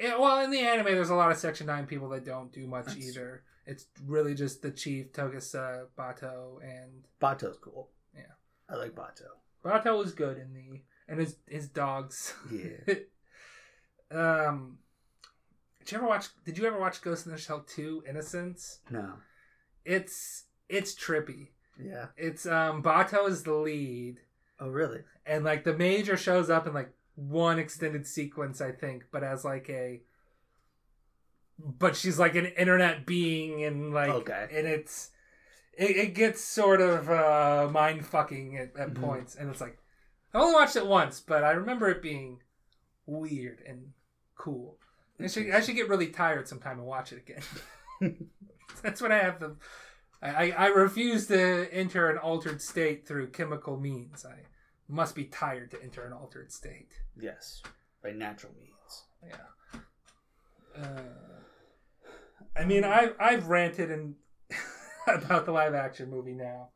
[0.00, 0.16] yeah.
[0.18, 2.86] Well, in the anime, there's a lot of Section Nine people that don't do much
[2.86, 3.44] That's- either.
[3.64, 7.90] It's really just the Chief, Togusa, Batou, and Batou's cool.
[8.14, 8.32] Yeah.
[8.68, 9.28] I like Batou.
[9.64, 12.34] Batou was good in the and his his dogs.
[12.50, 12.94] Yeah.
[14.10, 14.78] um.
[15.84, 16.26] Did you ever watch?
[16.44, 18.80] Did you ever watch Ghost in the Shell Two: Innocence?
[18.90, 19.14] No.
[19.84, 21.48] It's it's trippy.
[21.82, 22.06] Yeah.
[22.16, 24.20] It's um Batou is the lead,
[24.60, 25.00] Oh, really?
[25.26, 29.44] and like the major shows up in like one extended sequence, I think, but as
[29.44, 30.00] like a,
[31.58, 34.48] but she's like an internet being, and like, Okay.
[34.52, 35.10] and it's
[35.76, 39.00] it, it gets sort of uh mind fucking at, at Mhm.
[39.00, 39.78] points, and it's like
[40.34, 42.40] I only watched it once, but I remember it being
[43.06, 43.92] weird and
[44.36, 44.78] cool.
[45.20, 47.22] I should I should get really tired sometime and watch it
[48.00, 48.28] again.
[48.82, 49.56] That's what I have the.
[50.22, 54.24] I, I refuse to enter an altered state through chemical means.
[54.24, 54.44] I
[54.88, 56.92] must be tired to enter an altered state.
[57.20, 57.60] Yes.
[58.02, 59.04] By natural means.
[59.26, 60.80] Yeah.
[60.80, 61.02] Uh,
[62.56, 64.14] I mean, I've I've ranted and
[65.08, 66.68] about the live action movie now.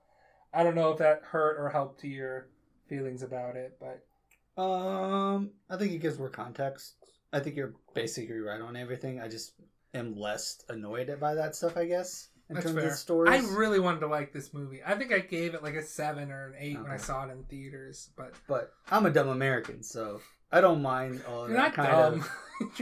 [0.52, 2.48] I don't know if that hurt or helped to your
[2.88, 6.94] feelings about it, but Um, I think it gives more context.
[7.32, 9.20] I think you're basically right on everything.
[9.20, 9.52] I just
[9.94, 11.76] am less annoyed by that stuff.
[11.76, 12.90] I guess in that's terms fair.
[12.90, 13.32] of stories.
[13.52, 14.80] I really wanted to like this movie.
[14.84, 17.32] I think I gave it like a seven or an eight when I saw it
[17.32, 20.20] in theaters, but but I'm a dumb American, so
[20.52, 22.24] I don't mind all of you're that not kind dumb.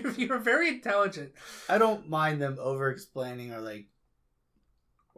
[0.06, 0.18] of.
[0.18, 1.32] you're, very intelligent.
[1.68, 3.86] I don't mind them over explaining or like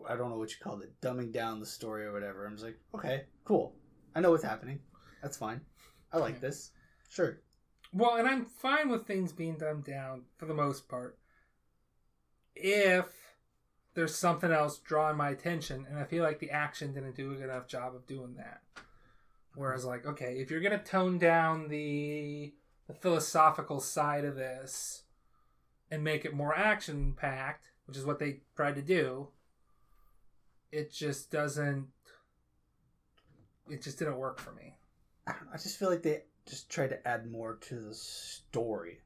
[0.09, 2.47] I don't know what you called it, dumbing down the story or whatever.
[2.47, 3.74] I'm just like, okay, cool.
[4.14, 4.79] I know what's happening.
[5.22, 5.61] That's fine.
[6.12, 6.41] I like Yeah.
[6.49, 6.70] this.
[7.11, 7.41] Sure.
[7.97, 11.16] Well, and I'm fine with things being dumbed down for the most part.
[12.55, 13.07] If
[13.94, 17.36] there's something else drawing my attention, and I feel like the action didn't do a
[17.36, 18.61] good enough job of doing that.
[19.55, 22.53] Whereas, like, okay, if you're gonna tone down the
[22.86, 25.05] the philosophical side of this
[25.90, 29.28] and make it more action packed, which is what they tried to do,
[30.70, 31.86] it just doesn't.
[33.70, 34.76] It just didn't work for me.
[35.26, 39.01] I, know, I just feel like they just tried to add more to the story,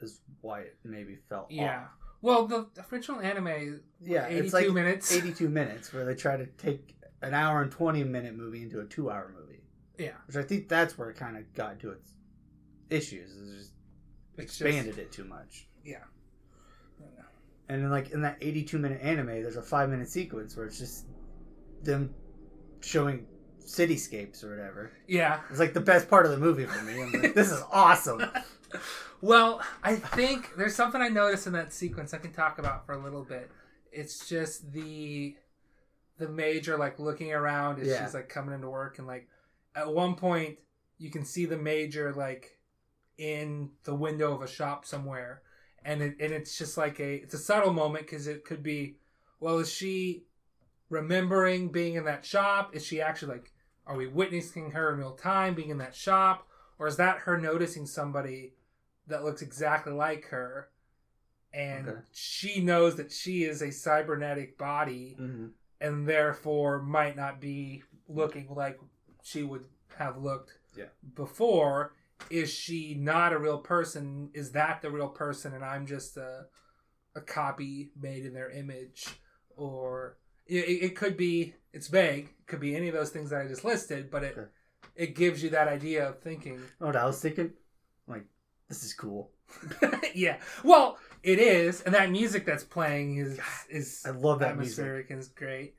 [0.00, 1.82] is why it maybe felt Yeah.
[1.84, 1.90] off.
[2.22, 5.12] Well, the original anime, Yeah, 82 it's like minutes.
[5.12, 8.84] 82 minutes where they try to take an hour and 20 minute movie into a
[8.86, 9.62] two hour movie,
[9.98, 12.12] Yeah, which I think that's where it kind of got to its
[12.90, 13.30] issues.
[13.32, 13.72] Is just
[14.38, 15.68] it's expanded it too much.
[15.84, 16.04] yeah.
[17.68, 20.78] And then, like in that 82 minute anime, there's a five minute sequence where it's
[20.78, 21.06] just
[21.82, 22.14] them
[22.80, 23.26] showing
[23.66, 24.92] cityscapes or whatever.
[25.06, 25.40] Yeah.
[25.50, 27.02] It's like the best part of the movie for me.
[27.02, 28.22] I'm like, this is awesome.
[29.20, 32.92] Well, I think there's something I noticed in that sequence I can talk about for
[32.92, 33.50] a little bit.
[33.92, 35.36] It's just the
[36.18, 38.04] the major like looking around as Yeah.
[38.04, 39.28] she's like coming into work and like
[39.74, 40.56] at one point
[40.98, 42.58] you can see the major like
[43.18, 45.42] in the window of a shop somewhere
[45.84, 48.96] and it, and it's just like a it's a subtle moment because it could be
[49.40, 50.24] well is she
[50.88, 53.52] remembering being in that shop is she actually like
[53.86, 56.46] are we witnessing her in real time being in that shop
[56.78, 58.52] or is that her noticing somebody
[59.06, 60.68] that looks exactly like her
[61.52, 62.00] and Okay.
[62.12, 65.46] she knows that she is a cybernetic body Mm-hmm.
[65.80, 68.78] and therefore might not be looking like
[69.22, 69.64] she would
[69.96, 70.86] have looked Yeah.
[71.14, 71.92] before
[72.30, 76.46] is she not a real person is that the real person and i'm just a,
[77.14, 79.06] a copy made in their image
[79.56, 80.16] or
[80.46, 80.54] it
[80.86, 83.64] it could be it's vague it could be any of those things that i just
[83.64, 84.48] listed but it Okay.
[84.94, 87.50] it gives you that idea of thinking Oh, I was thinking,
[88.06, 88.24] like,
[88.68, 89.30] this is cool.
[90.14, 93.38] yeah well it is and that music that's playing is
[93.68, 94.78] is I love that music.
[94.78, 95.74] atmospheric and is great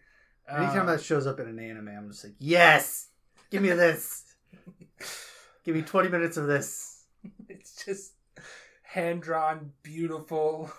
[0.49, 3.09] Anytime Um, that shows up in an anime, I'm just like, yes,
[3.51, 4.33] give me this.
[5.65, 7.03] give me 20 minutes of this.
[7.49, 8.13] it's just
[8.81, 10.71] hand drawn, beautiful.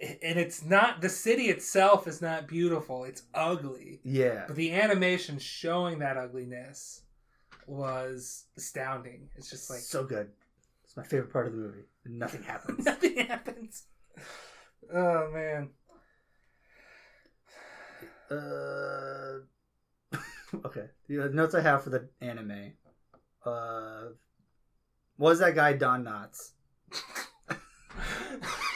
[0.00, 3.04] And it's not the city itself is not beautiful.
[3.04, 4.00] It's ugly.
[4.04, 4.44] Yeah.
[4.46, 7.02] But the animation showing that ugliness
[7.66, 9.28] was astounding.
[9.36, 10.30] It's just like so good.
[10.84, 11.84] It's my favorite part of the movie.
[12.06, 12.84] Nothing happens.
[12.84, 13.84] nothing happens.
[14.92, 15.70] Oh man.
[18.30, 20.16] uh,
[20.66, 20.86] okay.
[21.08, 22.72] The notes I have for the anime.
[23.44, 24.10] Uh,
[25.18, 26.52] was that guy Don Knotts?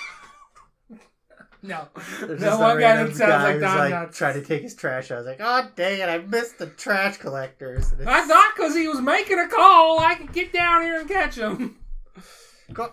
[1.63, 1.89] no.
[2.21, 4.17] There's No one guy that sounds guy like Don like, Knotts.
[4.17, 5.11] Trying to take his trash.
[5.11, 6.09] I was like, oh dang it!
[6.09, 7.93] I missed the trash collectors.
[8.07, 11.37] I thought because he was making a call, I could get down here and catch
[11.37, 11.79] him.
[12.73, 12.93] Go-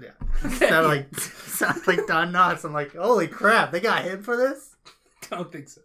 [0.00, 0.10] Yeah.
[0.50, 2.64] sounded like sounded like Don Knotts.
[2.64, 4.76] I'm like, holy crap, they got him for this?
[5.30, 5.80] Don't think so.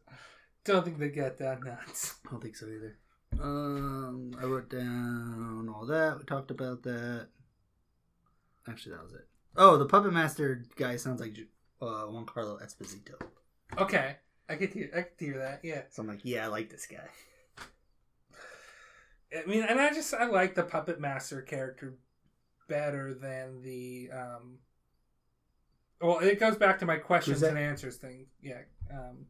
[0.63, 2.15] Don't think they got Don Knotts.
[2.27, 2.97] I don't think so either.
[3.41, 6.17] Um, I wrote down all that.
[6.19, 7.29] We talked about that.
[8.67, 9.27] Actually, that was it.
[9.55, 11.33] Oh, the puppet master guy sounds like
[11.81, 13.15] uh, Giancarlo Esposito.
[13.77, 14.15] Okay,
[14.49, 15.61] I to hear, I to hear that.
[15.63, 17.07] Yeah, So I'm like, yeah, I like this guy.
[19.35, 21.95] I mean, and I just I like the puppet master character
[22.67, 24.09] better than the.
[24.11, 24.57] um
[26.01, 28.25] Well, it goes back to my questions and answers thing.
[28.41, 28.61] Yeah,
[28.91, 29.25] um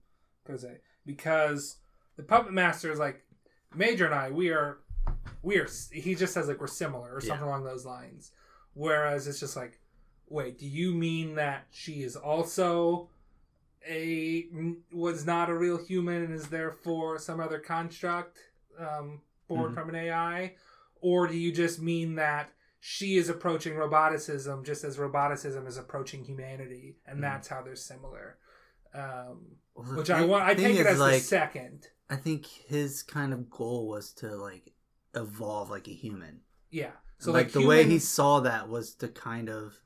[0.48, 0.80] Kuze.
[1.06, 1.78] because
[2.18, 3.24] the puppet master is like
[3.76, 4.32] Major and I.
[4.32, 4.80] We are,
[5.44, 5.68] we are.
[5.92, 8.32] He just says like we're similar or something along those lines.
[8.74, 9.80] Whereas it's just like,
[10.32, 13.10] wait, do you mean that she is also
[13.88, 14.48] a
[14.92, 18.38] was not a real human and is therefore some other construct
[18.80, 19.76] um, born Mhm.
[19.76, 20.56] from an AI,
[21.02, 26.24] or do you just mean that she is approaching roboticism just as roboticism is approaching
[26.24, 27.22] humanity, and Mhm.
[27.22, 28.38] that's how they're similar?
[28.94, 30.44] Um, Well, which thing- I want.
[30.46, 31.90] I take it as like, the second.
[32.10, 34.74] I think his kind of goal was to like
[35.16, 36.42] evolve like a human.
[36.70, 36.92] Yeah.
[37.20, 39.80] So like, like, the way he saw that was to kind of,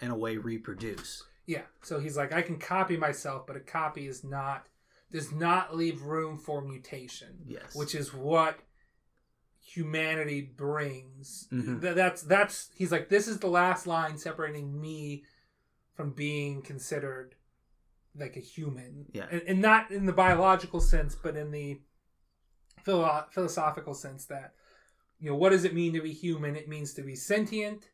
[0.00, 1.24] in a way, reproduce.
[1.46, 1.62] Yeah.
[1.82, 4.66] So he's like, I can copy myself, but a copy is not
[5.10, 7.38] does not leave room for mutation.
[7.46, 7.74] Yes.
[7.74, 8.58] which is what
[9.60, 11.48] humanity brings.
[11.52, 11.80] Mhm.
[11.80, 15.24] Th- that's that's he's like this is the last line separating me
[15.94, 17.34] from being considered
[18.16, 19.06] like a human.
[19.12, 19.26] Yeah.
[19.30, 21.80] and, and not in the biological sense, but in the
[22.84, 24.54] philo- philosophical sense that
[25.20, 26.56] you know what does it mean to be human?
[26.56, 27.88] It means to be sentient,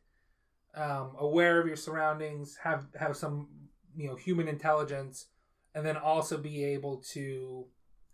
[0.75, 3.47] um, aware of your surroundings, have have some
[3.95, 5.27] you know human intelligence,
[5.73, 7.65] and then also be able to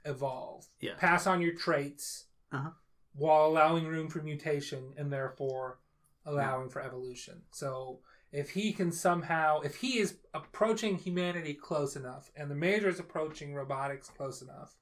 [0.05, 0.95] evolve, Yeah.
[0.97, 2.71] pass on your traits, Uh-huh.
[3.13, 5.79] while allowing room for mutation and therefore
[6.25, 7.43] allowing for evolution.
[7.51, 8.01] So
[8.31, 12.99] if he can somehow, if he is approaching humanity close enough, and the major is
[12.99, 14.75] approaching robotics close enough,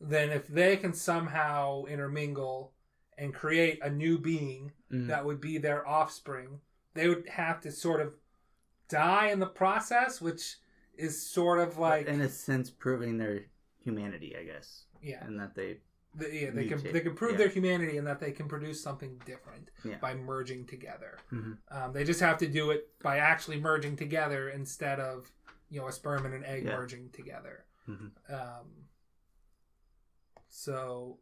[0.00, 2.72] then if they can somehow intermingle
[3.16, 5.06] and create a new being Mhm.
[5.08, 6.60] that would be their offspring,
[6.94, 8.14] they would have to sort of
[8.88, 10.56] die in the process, which
[10.96, 13.46] is sort of like in a sense, proving their
[13.78, 15.78] humanity, I guess, yeah, and that they
[16.14, 17.38] the, yeah, they can they can prove yeah.
[17.38, 19.96] their humanity and that they can produce something different Yeah.
[20.00, 21.18] by merging together.
[21.32, 21.58] Mhm.
[21.70, 25.32] Um, they just have to do it by actually merging together instead of
[25.70, 26.76] you know a sperm and an egg Yeah.
[26.76, 27.64] merging together.
[27.88, 28.12] Mhm.
[28.32, 28.86] Um,
[30.48, 31.18] so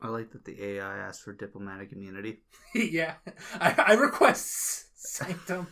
[0.00, 2.42] I like that the AI asked for diplomatic immunity.
[2.74, 3.14] yeah,
[3.60, 5.66] I, I request sanctum.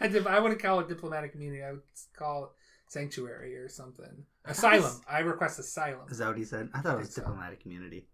[0.00, 1.62] I, I wouldn't call it diplomatic immunity.
[1.62, 1.82] I would
[2.16, 2.50] call it
[2.88, 4.24] sanctuary or something.
[4.44, 4.92] Asylum.
[5.10, 6.08] I request asylum.
[6.10, 6.68] Is that what he said?
[6.74, 7.22] I thought it was so.
[7.22, 8.06] diplomatic immunity.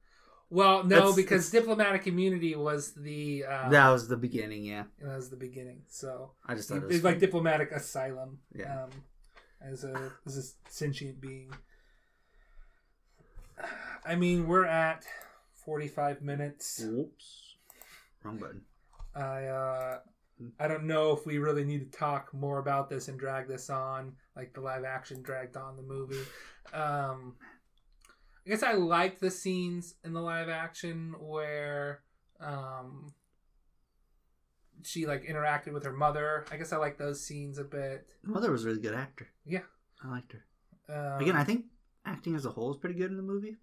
[0.50, 4.84] Well, no, That's- because it's- diplomatic immunity was the uh, that was the beginning, yeah.
[5.00, 5.82] that was the beginning.
[5.88, 8.38] So I just thought it it's was like diplomatic asylum.
[8.54, 8.84] Yeah.
[8.84, 8.90] Um,
[9.62, 11.52] as a as a sentient being.
[14.04, 15.04] I mean, we're at
[15.64, 16.82] 45 minutes.
[16.84, 17.54] Whoops.
[18.24, 18.62] Wrong button.
[19.14, 19.98] I uh
[20.58, 23.70] I don't know if we really need to talk more about this and drag this
[23.70, 26.24] on like the live action dragged on the movie.
[26.72, 27.34] Um
[28.44, 32.00] I guess I like the scenes in the live action where
[32.40, 33.12] um
[34.82, 36.44] she like interacted with her mother.
[36.50, 38.06] I guess I like those scenes a bit.
[38.24, 39.28] Mother was a really good actor.
[39.46, 39.60] Yeah.
[40.02, 40.44] I liked her.
[40.88, 41.66] Um, Again, I think
[42.04, 43.58] acting as a whole is pretty good in the movie.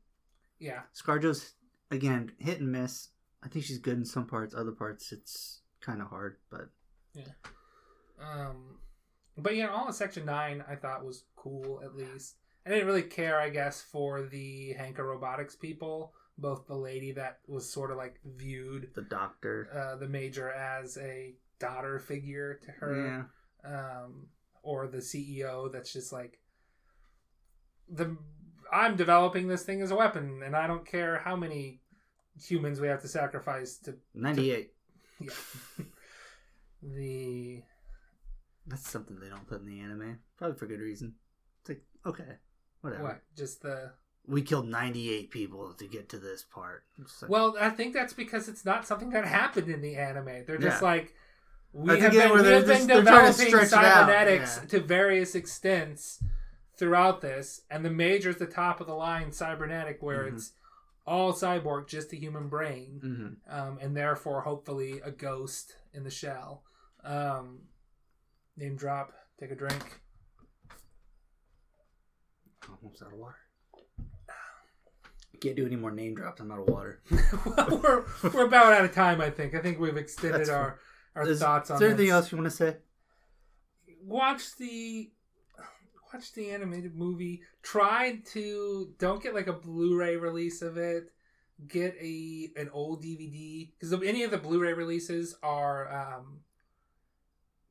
[0.60, 0.82] yeah.
[0.96, 1.56] ScarJo's
[1.92, 3.10] again hit and miss.
[3.44, 4.54] I think she's good in some parts.
[4.54, 6.38] Other parts, it's kind of hard.
[6.50, 6.70] But
[7.14, 7.24] yeah.
[8.22, 8.78] Um,
[9.38, 11.82] but yeah, all of Section Nine I thought was cool.
[11.84, 12.36] At least
[12.66, 16.14] I didn't really care, I guess, for the Hanka Robotics people.
[16.38, 20.98] Both the lady that was sort of like viewed the doctor, uh, the major as
[20.98, 23.28] a daughter figure to her,
[23.66, 24.28] yeah, um,
[24.64, 26.40] or the CEO that's just like
[27.90, 28.16] the
[28.72, 31.82] I'm developing this thing as a weapon, and I don't care how many
[32.46, 34.72] humans we have to sacrifice to ninety-eight.
[35.20, 35.32] yeah.
[36.82, 37.62] the
[38.68, 41.16] That's something they don't put in the anime, probably for good reason.
[41.62, 42.36] It's like okay,
[42.82, 43.04] whatever.
[43.04, 43.92] what just the
[44.28, 46.84] We killed ninety-eight people to get to this part.
[47.22, 50.46] Like- Well, I think that's because it's not something that happened in the anime.
[50.46, 50.88] They're just Yeah.
[50.88, 51.16] like
[51.74, 54.68] we have been, we have been just- to developing out, cybernetics yeah.
[54.70, 56.24] to various extents
[56.78, 60.34] throughout this, and the major's the top of the line cybernetic, where Mhm.
[60.36, 60.54] it's
[61.10, 63.52] all cyborg, just a human brain, Mhm.
[63.54, 66.64] um, and therefore hopefully a ghost in the shell.
[67.04, 67.64] Um,
[68.56, 69.12] name drop.
[69.40, 70.02] Take a drink.
[72.82, 73.36] almost out of water.
[75.42, 76.40] Can't do any more name drops.
[76.42, 77.02] I'm out of water.
[77.46, 79.22] well, we're we're about out of time.
[79.22, 79.56] I think.
[79.56, 80.80] I think we've extended That's our
[81.16, 81.76] our Is, thoughts on.
[81.76, 82.78] is there anything else you want to say?
[84.04, 85.12] watch the
[86.14, 91.12] watch the animated movie try to don't get like a blu-ray release of it
[91.68, 96.40] get a an old dvd because any of the blu-ray releases are um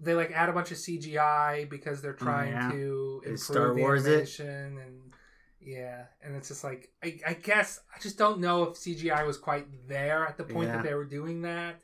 [0.00, 2.70] they like add a bunch of cgi because they're trying yeah.
[2.70, 4.10] to improve Star the Wars it?
[4.10, 5.12] animation and
[5.60, 9.36] yeah and it's just like I, I guess i just don't know if cgi was
[9.36, 10.76] quite there at the point Yeah.
[10.76, 11.80] that they were doing that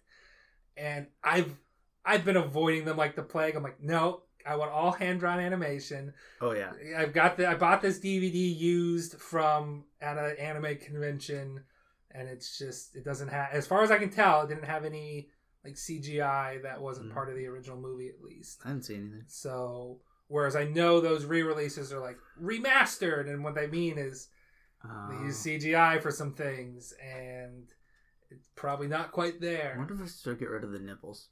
[0.76, 1.52] and i've
[2.04, 5.38] i've been avoiding them like the plague i'm like no i want all hand drawn
[5.40, 6.72] animation Oh yeah.
[6.96, 11.64] i've got the i bought this dvd used from at an anime convention
[12.10, 14.84] and it's just it doesn't have as far as i can tell it didn't have
[14.84, 15.28] any
[15.64, 17.14] like cgi that wasn't Mhm.
[17.14, 19.24] part of the original movie at least I didn't see anything.
[19.26, 24.28] so whereas i know those re-releases are like remastered and what they mean is
[24.82, 27.72] they Uh, use cgi for some things and
[28.30, 29.72] it's probably not quite there.
[29.74, 31.28] I wonder if they still get rid of the nipples.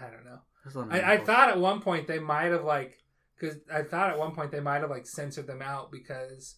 [0.00, 2.52] i don't know There's a lot of I, I thought at one point they might
[2.52, 2.98] have like
[3.38, 6.56] because I thought at one point they might have like censored them out because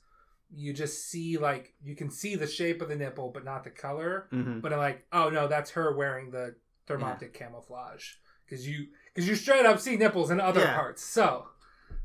[0.54, 3.70] you just see like you can see the shape of the nipple but not the
[3.70, 4.28] color.
[4.32, 4.60] Mhm.
[4.62, 6.54] But I'm like, oh no, that's her wearing the
[6.86, 8.04] thermoptic camouflage
[8.44, 10.74] because you because you straight up see nipples in other Yeah.
[10.74, 11.02] parts.
[11.02, 11.46] So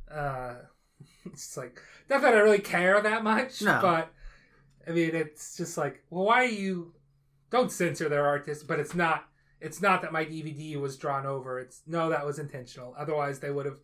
[0.10, 0.56] uh,
[1.26, 3.80] it's like not that I really care that much, No.
[3.82, 4.12] but
[4.88, 6.94] I mean it's just like, well, why are you?
[7.52, 9.28] Don't censor their artists, but it's not
[9.62, 11.60] it's not that my DVD was drawn over.
[11.60, 12.96] It's no, that was intentional.
[12.98, 13.80] Otherwise, they would have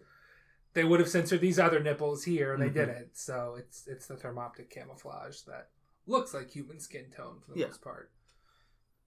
[0.74, 2.74] they would have censored these other nipples here, and they Mhm.
[2.74, 3.18] didn't.
[3.18, 5.70] So it's it's the thermoptic camouflage that
[6.08, 7.68] looks like human skin tone for the Yeah.
[7.68, 8.12] most part.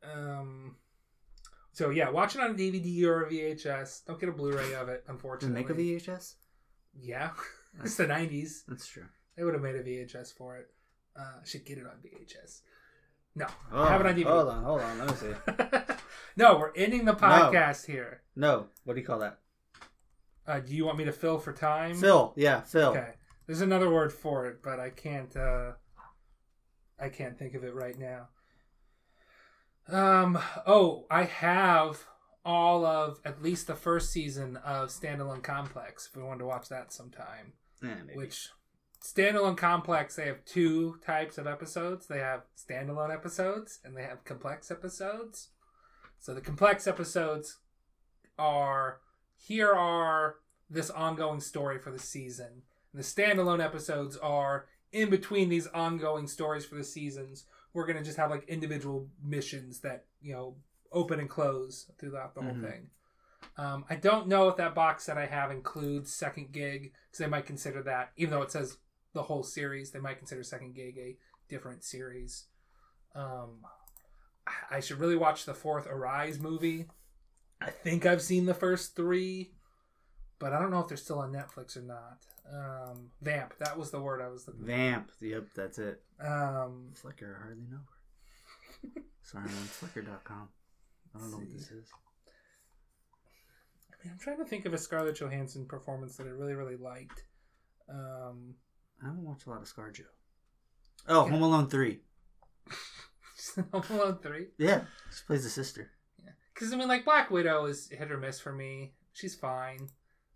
[0.02, 0.76] Um.
[1.72, 4.04] So yeah, watch it on a DVD or a VHS.
[4.06, 5.60] Don't get a Blu-ray of it, Did unfortunately.
[5.62, 6.34] make a VHS?
[6.94, 7.32] Yeah,
[7.84, 8.64] it's the '90s.
[8.66, 9.06] That's true.
[9.36, 10.68] They would have made a VHS for it.
[11.14, 12.62] Uh, should get it on VHS.
[13.38, 14.24] No, Oh, have it on DVD.
[14.24, 14.98] Hold on, hold on.
[14.98, 15.94] Let me see.
[16.36, 18.22] no, we're ending the podcast here.
[18.36, 19.38] No, what do you call that?
[20.46, 21.94] Uh, do you want me to fill for time?
[21.94, 22.90] Fill, Yeah, fill.
[22.90, 23.10] Okay.
[23.46, 25.34] There's another word for it, but I can't.
[25.36, 25.72] Uh,
[27.00, 28.28] I can't think of it right now.
[29.88, 30.38] Um.
[30.66, 32.04] Oh, I have
[32.44, 36.08] all of at least the first season of Standalone Complex.
[36.10, 37.52] If we wanted to watch that sometime.
[37.82, 38.16] Yeah, maybe.
[38.18, 38.48] Which
[39.02, 42.06] Standalone Complex, they have two types of episodes.
[42.06, 45.48] They have standalone episodes and they have complex episodes.
[46.18, 47.58] So the complex episodes
[48.38, 48.98] are
[49.36, 50.36] here are
[50.68, 52.62] this ongoing story for the season.
[52.92, 57.44] And the standalone episodes are in between these ongoing stories for the seasons.
[57.72, 60.56] We're gonna just have like individual missions that you know
[60.90, 62.44] open and close throughout the Mhm.
[62.60, 62.90] whole thing.
[63.56, 67.26] Um, I don't know if that box that I have includes second gig because they
[67.26, 68.78] might consider that, even though it says
[69.14, 71.16] the whole series, they might consider second gig a
[71.48, 72.46] different series.
[73.14, 73.64] Um,
[74.70, 76.86] I- should really watch the fourth Arise movie.
[77.60, 79.52] I think I've seen the first three,
[80.38, 82.18] but I don't know if they're still on Netflix or not.
[82.50, 84.62] Um, Vamp, that was the word I was looking.
[84.62, 84.66] For.
[84.68, 85.10] Vamp.
[85.20, 86.02] Yep, that's it.
[86.18, 86.26] for.
[86.26, 87.78] Um, Flickr, I hardly know
[88.94, 89.02] her.
[89.22, 90.48] Sorry, I'm on Flickr.com.
[91.14, 91.88] I don't know what this is.
[93.92, 96.76] I mean, I'm trying to think of a Scarlett Johansson performance that I really, really
[96.76, 97.24] liked.
[97.90, 98.54] Um,
[99.02, 100.02] I haven't watched a lot of ScarJo.
[101.06, 101.28] Oh.
[101.28, 102.00] Home Alone 3.
[103.72, 104.46] Home Alone three.
[104.58, 105.90] Yeah, she plays the sister.
[106.22, 108.92] Yeah, Because I mean, like Black Widow is hit or miss for me.
[109.12, 109.88] She's fine.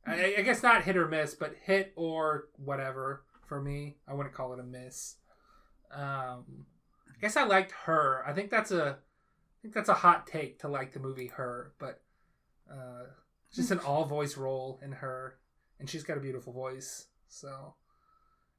[0.07, 3.99] I, I guess not hit or miss, but hit or whatever for me.
[4.09, 5.17] I wouldn't call it a miss.
[5.95, 6.67] Um,
[7.09, 8.25] I guess I liked her.
[8.27, 11.75] I think that's a, I think that's a hot take to like the movie Her,
[11.79, 12.03] but
[12.71, 13.05] uh,
[13.55, 15.39] just an all voice role in her,
[15.79, 17.07] and she's got a beautiful voice.
[17.29, 17.75] So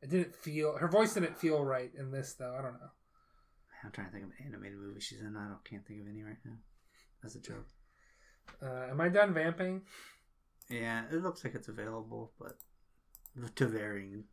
[0.04, 2.54] it didn't feel her voice didn't feel right in this though.
[2.58, 2.92] I don't know.
[3.84, 5.36] I'm trying to think of an animated movie she's in.
[5.36, 6.54] I don't, can't think of any right now.
[7.24, 7.68] As a joke.
[8.62, 9.82] Uh, am I done vamping?
[10.70, 12.58] Yeah, it looks like it's available, but
[13.56, 14.24] to varying.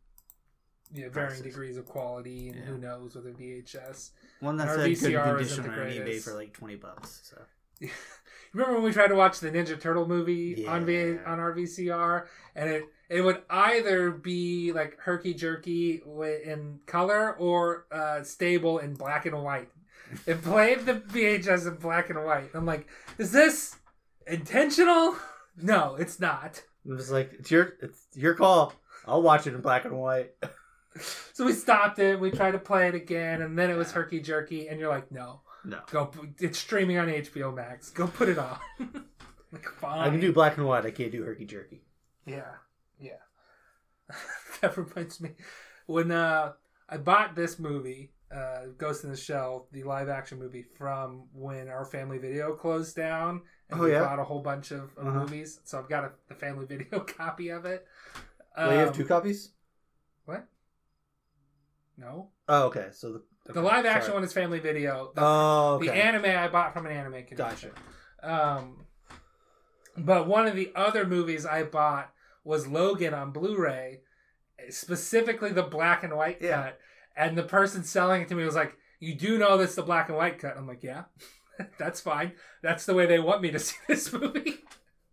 [0.92, 1.42] yeah, varying prices.
[1.42, 2.64] degrees of quality, and Yeah.
[2.66, 4.10] who knows with a VHS.
[4.40, 7.20] One that's Our in good VCR condition isn't the on eBay for like 20 bucks.
[7.24, 7.42] So
[8.52, 12.26] Remember when we tried to watch the Ninja Turtle movie on v- on our VCR,
[12.54, 16.00] and it it would either be like herky jerky
[16.44, 19.68] in color or uh, stable in black and white.
[20.26, 22.50] It played the VHS in black and white.
[22.54, 22.86] I'm like,
[23.18, 23.76] is this
[24.26, 25.16] intentional?
[25.62, 26.62] No, it's not.
[26.86, 28.72] It was like it's your it's your call.
[29.06, 30.30] I'll watch it in black and white.
[31.34, 32.18] So we stopped it.
[32.18, 34.68] We tried to play it again, and then it was herky jerky.
[34.68, 36.10] And you're like, no, No, go.
[36.38, 37.90] It's streaming on HBO Max.
[37.90, 38.58] Go put it on.
[39.52, 40.00] like, fine.
[40.00, 40.84] I can do black and white.
[40.86, 41.82] I can't do herky jerky.
[42.26, 42.50] Yeah.
[44.60, 45.30] that reminds me
[45.86, 46.52] when uh,
[46.88, 51.68] I bought this movie, uh, Ghost in the Shell, the live action movie from when
[51.68, 54.00] our family video closed down, and Oh, we yeah?
[54.00, 55.20] bought a whole bunch of, of Uh-huh.
[55.20, 55.60] movies.
[55.64, 57.86] So I've got a, the family video copy of it.
[58.56, 59.52] Well, you have Um, two copies.
[60.26, 60.46] What?
[61.96, 62.88] No, Oh, okay.
[62.92, 63.12] So
[63.46, 64.14] the the live action sorry.
[64.14, 65.12] one is family video.
[65.14, 65.86] The, Oh, okay.
[65.86, 67.70] the anime I bought from an anime convention.
[68.22, 68.32] Gotcha.
[68.58, 68.86] Um,
[69.96, 72.12] but one of the other movies I bought
[72.44, 74.00] was Logan on Blu-ray,
[74.68, 76.62] specifically the black and white Yeah.
[76.62, 76.80] cut.
[77.16, 80.08] And the person selling it to me was like, "You do know this the black
[80.08, 81.04] and white cut?" I'm like, "Yeah,
[81.78, 82.32] that's fine.
[82.62, 84.58] That's the way they want me to see this movie."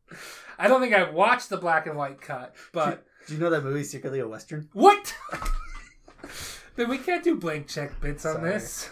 [0.59, 3.63] I don't think I've watched the black and white cut, but Do you know that
[3.63, 4.69] movie's secretly a western?
[4.73, 5.13] what?
[6.75, 8.49] then we can't do blank check bits on Sorry.
[8.51, 8.89] this.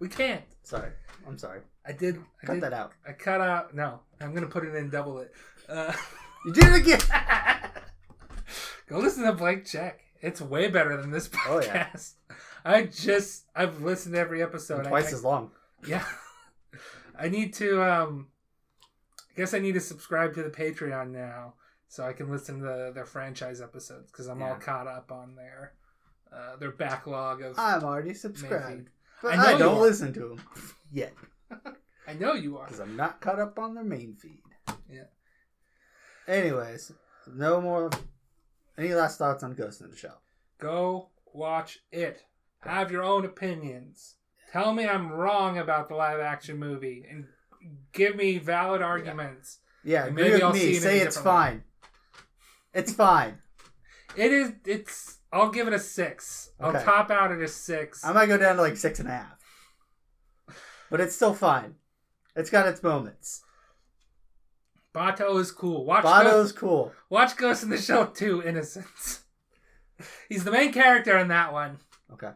[0.00, 0.42] We can't.
[0.62, 0.90] Sorry,
[1.26, 1.60] I'm sorry.
[1.86, 2.18] I did.
[2.42, 2.92] I Cut did, that out.
[3.06, 3.74] I cut out.
[3.74, 5.32] No, I'm gonna put it in double it.
[5.68, 5.92] Uh,
[6.46, 7.00] You did it again.
[8.88, 10.00] go listen to Blank Check.
[10.20, 12.14] It's way better than this podcast.
[12.30, 12.36] Oh, yeah.
[12.64, 14.86] I just I've listened to every episode.
[14.86, 15.50] I- Twice I, as long.
[15.86, 16.04] yeah.
[17.18, 17.82] I need to.
[17.82, 18.28] um
[19.30, 21.54] I guess I need to subscribe to the Patreon now
[21.88, 25.74] so I can listen to their franchise episodes because I'm all caught up on their
[26.32, 27.58] uh, their backlog of.
[27.58, 28.88] I'm already subscribed,
[29.22, 30.42] but I I, don't listen to them
[30.92, 31.14] yet
[32.08, 32.64] I know you are.
[32.66, 34.42] because I'm not caught up on their main feed.
[34.90, 35.04] Yeah.
[36.28, 36.92] Anyways,
[37.26, 37.90] no more.
[38.76, 40.20] Any last thoughts on Ghost in the Shell?
[40.58, 42.24] Go watch it.
[42.60, 44.16] Have your own opinions.
[44.52, 47.26] Tell me I'm wrong about the live action movie and
[47.92, 49.58] give me valid arguments.
[49.84, 50.76] Yeah, agree maybe I'll see me.
[50.76, 51.42] it Say it's different way.
[51.50, 51.64] fine.
[52.74, 53.38] It's fine.
[54.16, 56.50] It is it's I'll give it a six.
[56.60, 58.04] I'll top out at a six.
[58.04, 59.38] I might go down to like six and a half,
[60.90, 61.76] but it's still fine.
[62.36, 63.42] It's got its moments.
[64.94, 65.84] Batou is cool.
[65.84, 66.92] Watch Batou's Ghost, cool.
[67.10, 69.24] watch Ghost in the Shell 2 Innocence.
[70.28, 71.78] He's the main character in that one.
[72.12, 72.30] Okay.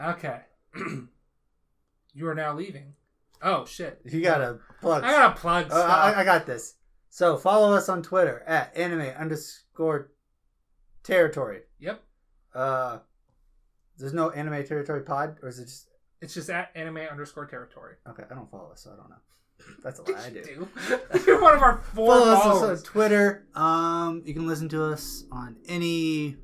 [0.00, 0.40] Okay.
[2.14, 2.94] you are now leaving.
[3.42, 4.00] Oh shit.
[4.04, 5.04] You gotta plug.
[5.04, 5.74] I gotta plug Uh.
[5.76, 6.74] I, I got this.
[7.10, 10.10] So follow us on Twitter at anime underscore
[11.02, 11.60] territory.
[11.78, 12.02] yep.
[12.54, 12.98] Uh,
[13.98, 15.88] there's no anime territory pod, or is it just
[16.20, 17.96] It's just at anime underscore territory.
[18.08, 18.24] okay?
[18.30, 19.16] I don't follow us, so I don't know.
[19.82, 20.06] That's all.
[20.14, 20.42] I do.
[20.42, 20.68] do?
[21.26, 22.78] You're one of our four Follow us followers.
[22.80, 23.46] on Twitter.
[23.54, 26.36] Um, you can listen to us on any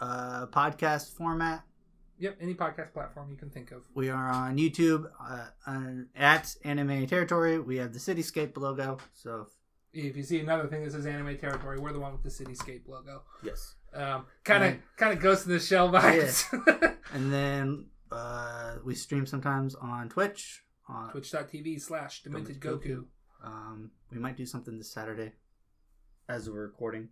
[0.00, 1.64] uh, podcast format.
[2.18, 3.82] Yep, any podcast platform you can think of.
[3.94, 7.58] We are on YouTube uh, on, at Anime Territory.
[7.58, 8.98] We have the Cityscape logo.
[9.12, 9.48] So
[9.92, 12.86] If you see another thing that says anime territory, we're the one with the cityscape
[12.86, 13.22] logo.
[13.42, 13.74] Yes.
[13.92, 16.44] Um, kind of, kind of Ghost in the Shell vibes.
[17.12, 20.62] and then uh, we stream sometimes on Twitch.
[20.92, 23.04] On, Twitch.tv slash Demented Goku.
[23.44, 25.32] Um, we might do something this Saturday
[26.28, 27.08] as we're recording.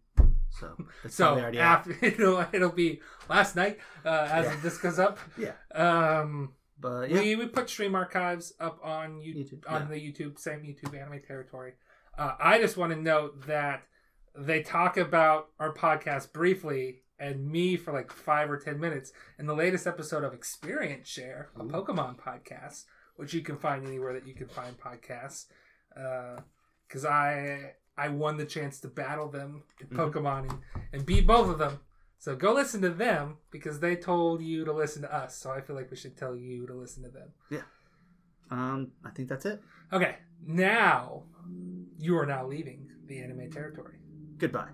[0.51, 1.79] So it's So probably already out.
[1.91, 4.57] after it'll it'll be last night uh, as Yeah.
[4.63, 5.19] this goes up.
[5.39, 5.53] Yeah.
[5.75, 9.89] Um, But yeah, we we put stream archives up on YouTube, YouTube, on yeah.
[9.89, 11.73] the YouTube same YouTube anime territory.
[12.19, 13.83] Uh, I just want to note that
[14.37, 19.47] they talk about our podcast briefly and me for like five or ten minutes in
[19.47, 21.69] the latest episode of Experience Share, a Ooh.
[21.69, 22.85] Pokemon podcast,
[23.21, 25.47] which you can find anywhere that you can find podcasts.
[26.89, 29.97] Because I I won the chance to battle them in Mhm.
[29.97, 30.59] Pokemon and,
[30.93, 31.81] and beat both of them.
[32.19, 35.37] So go listen to them because they told you to listen to us.
[35.37, 37.29] So I feel like we should tell you to listen to them.
[37.51, 37.63] Yeah.
[38.51, 39.63] Um, I think that's it.
[39.93, 40.17] Okay,
[40.47, 41.25] now
[41.99, 43.99] you are now leaving the anime territory.
[44.39, 44.71] Goodbye.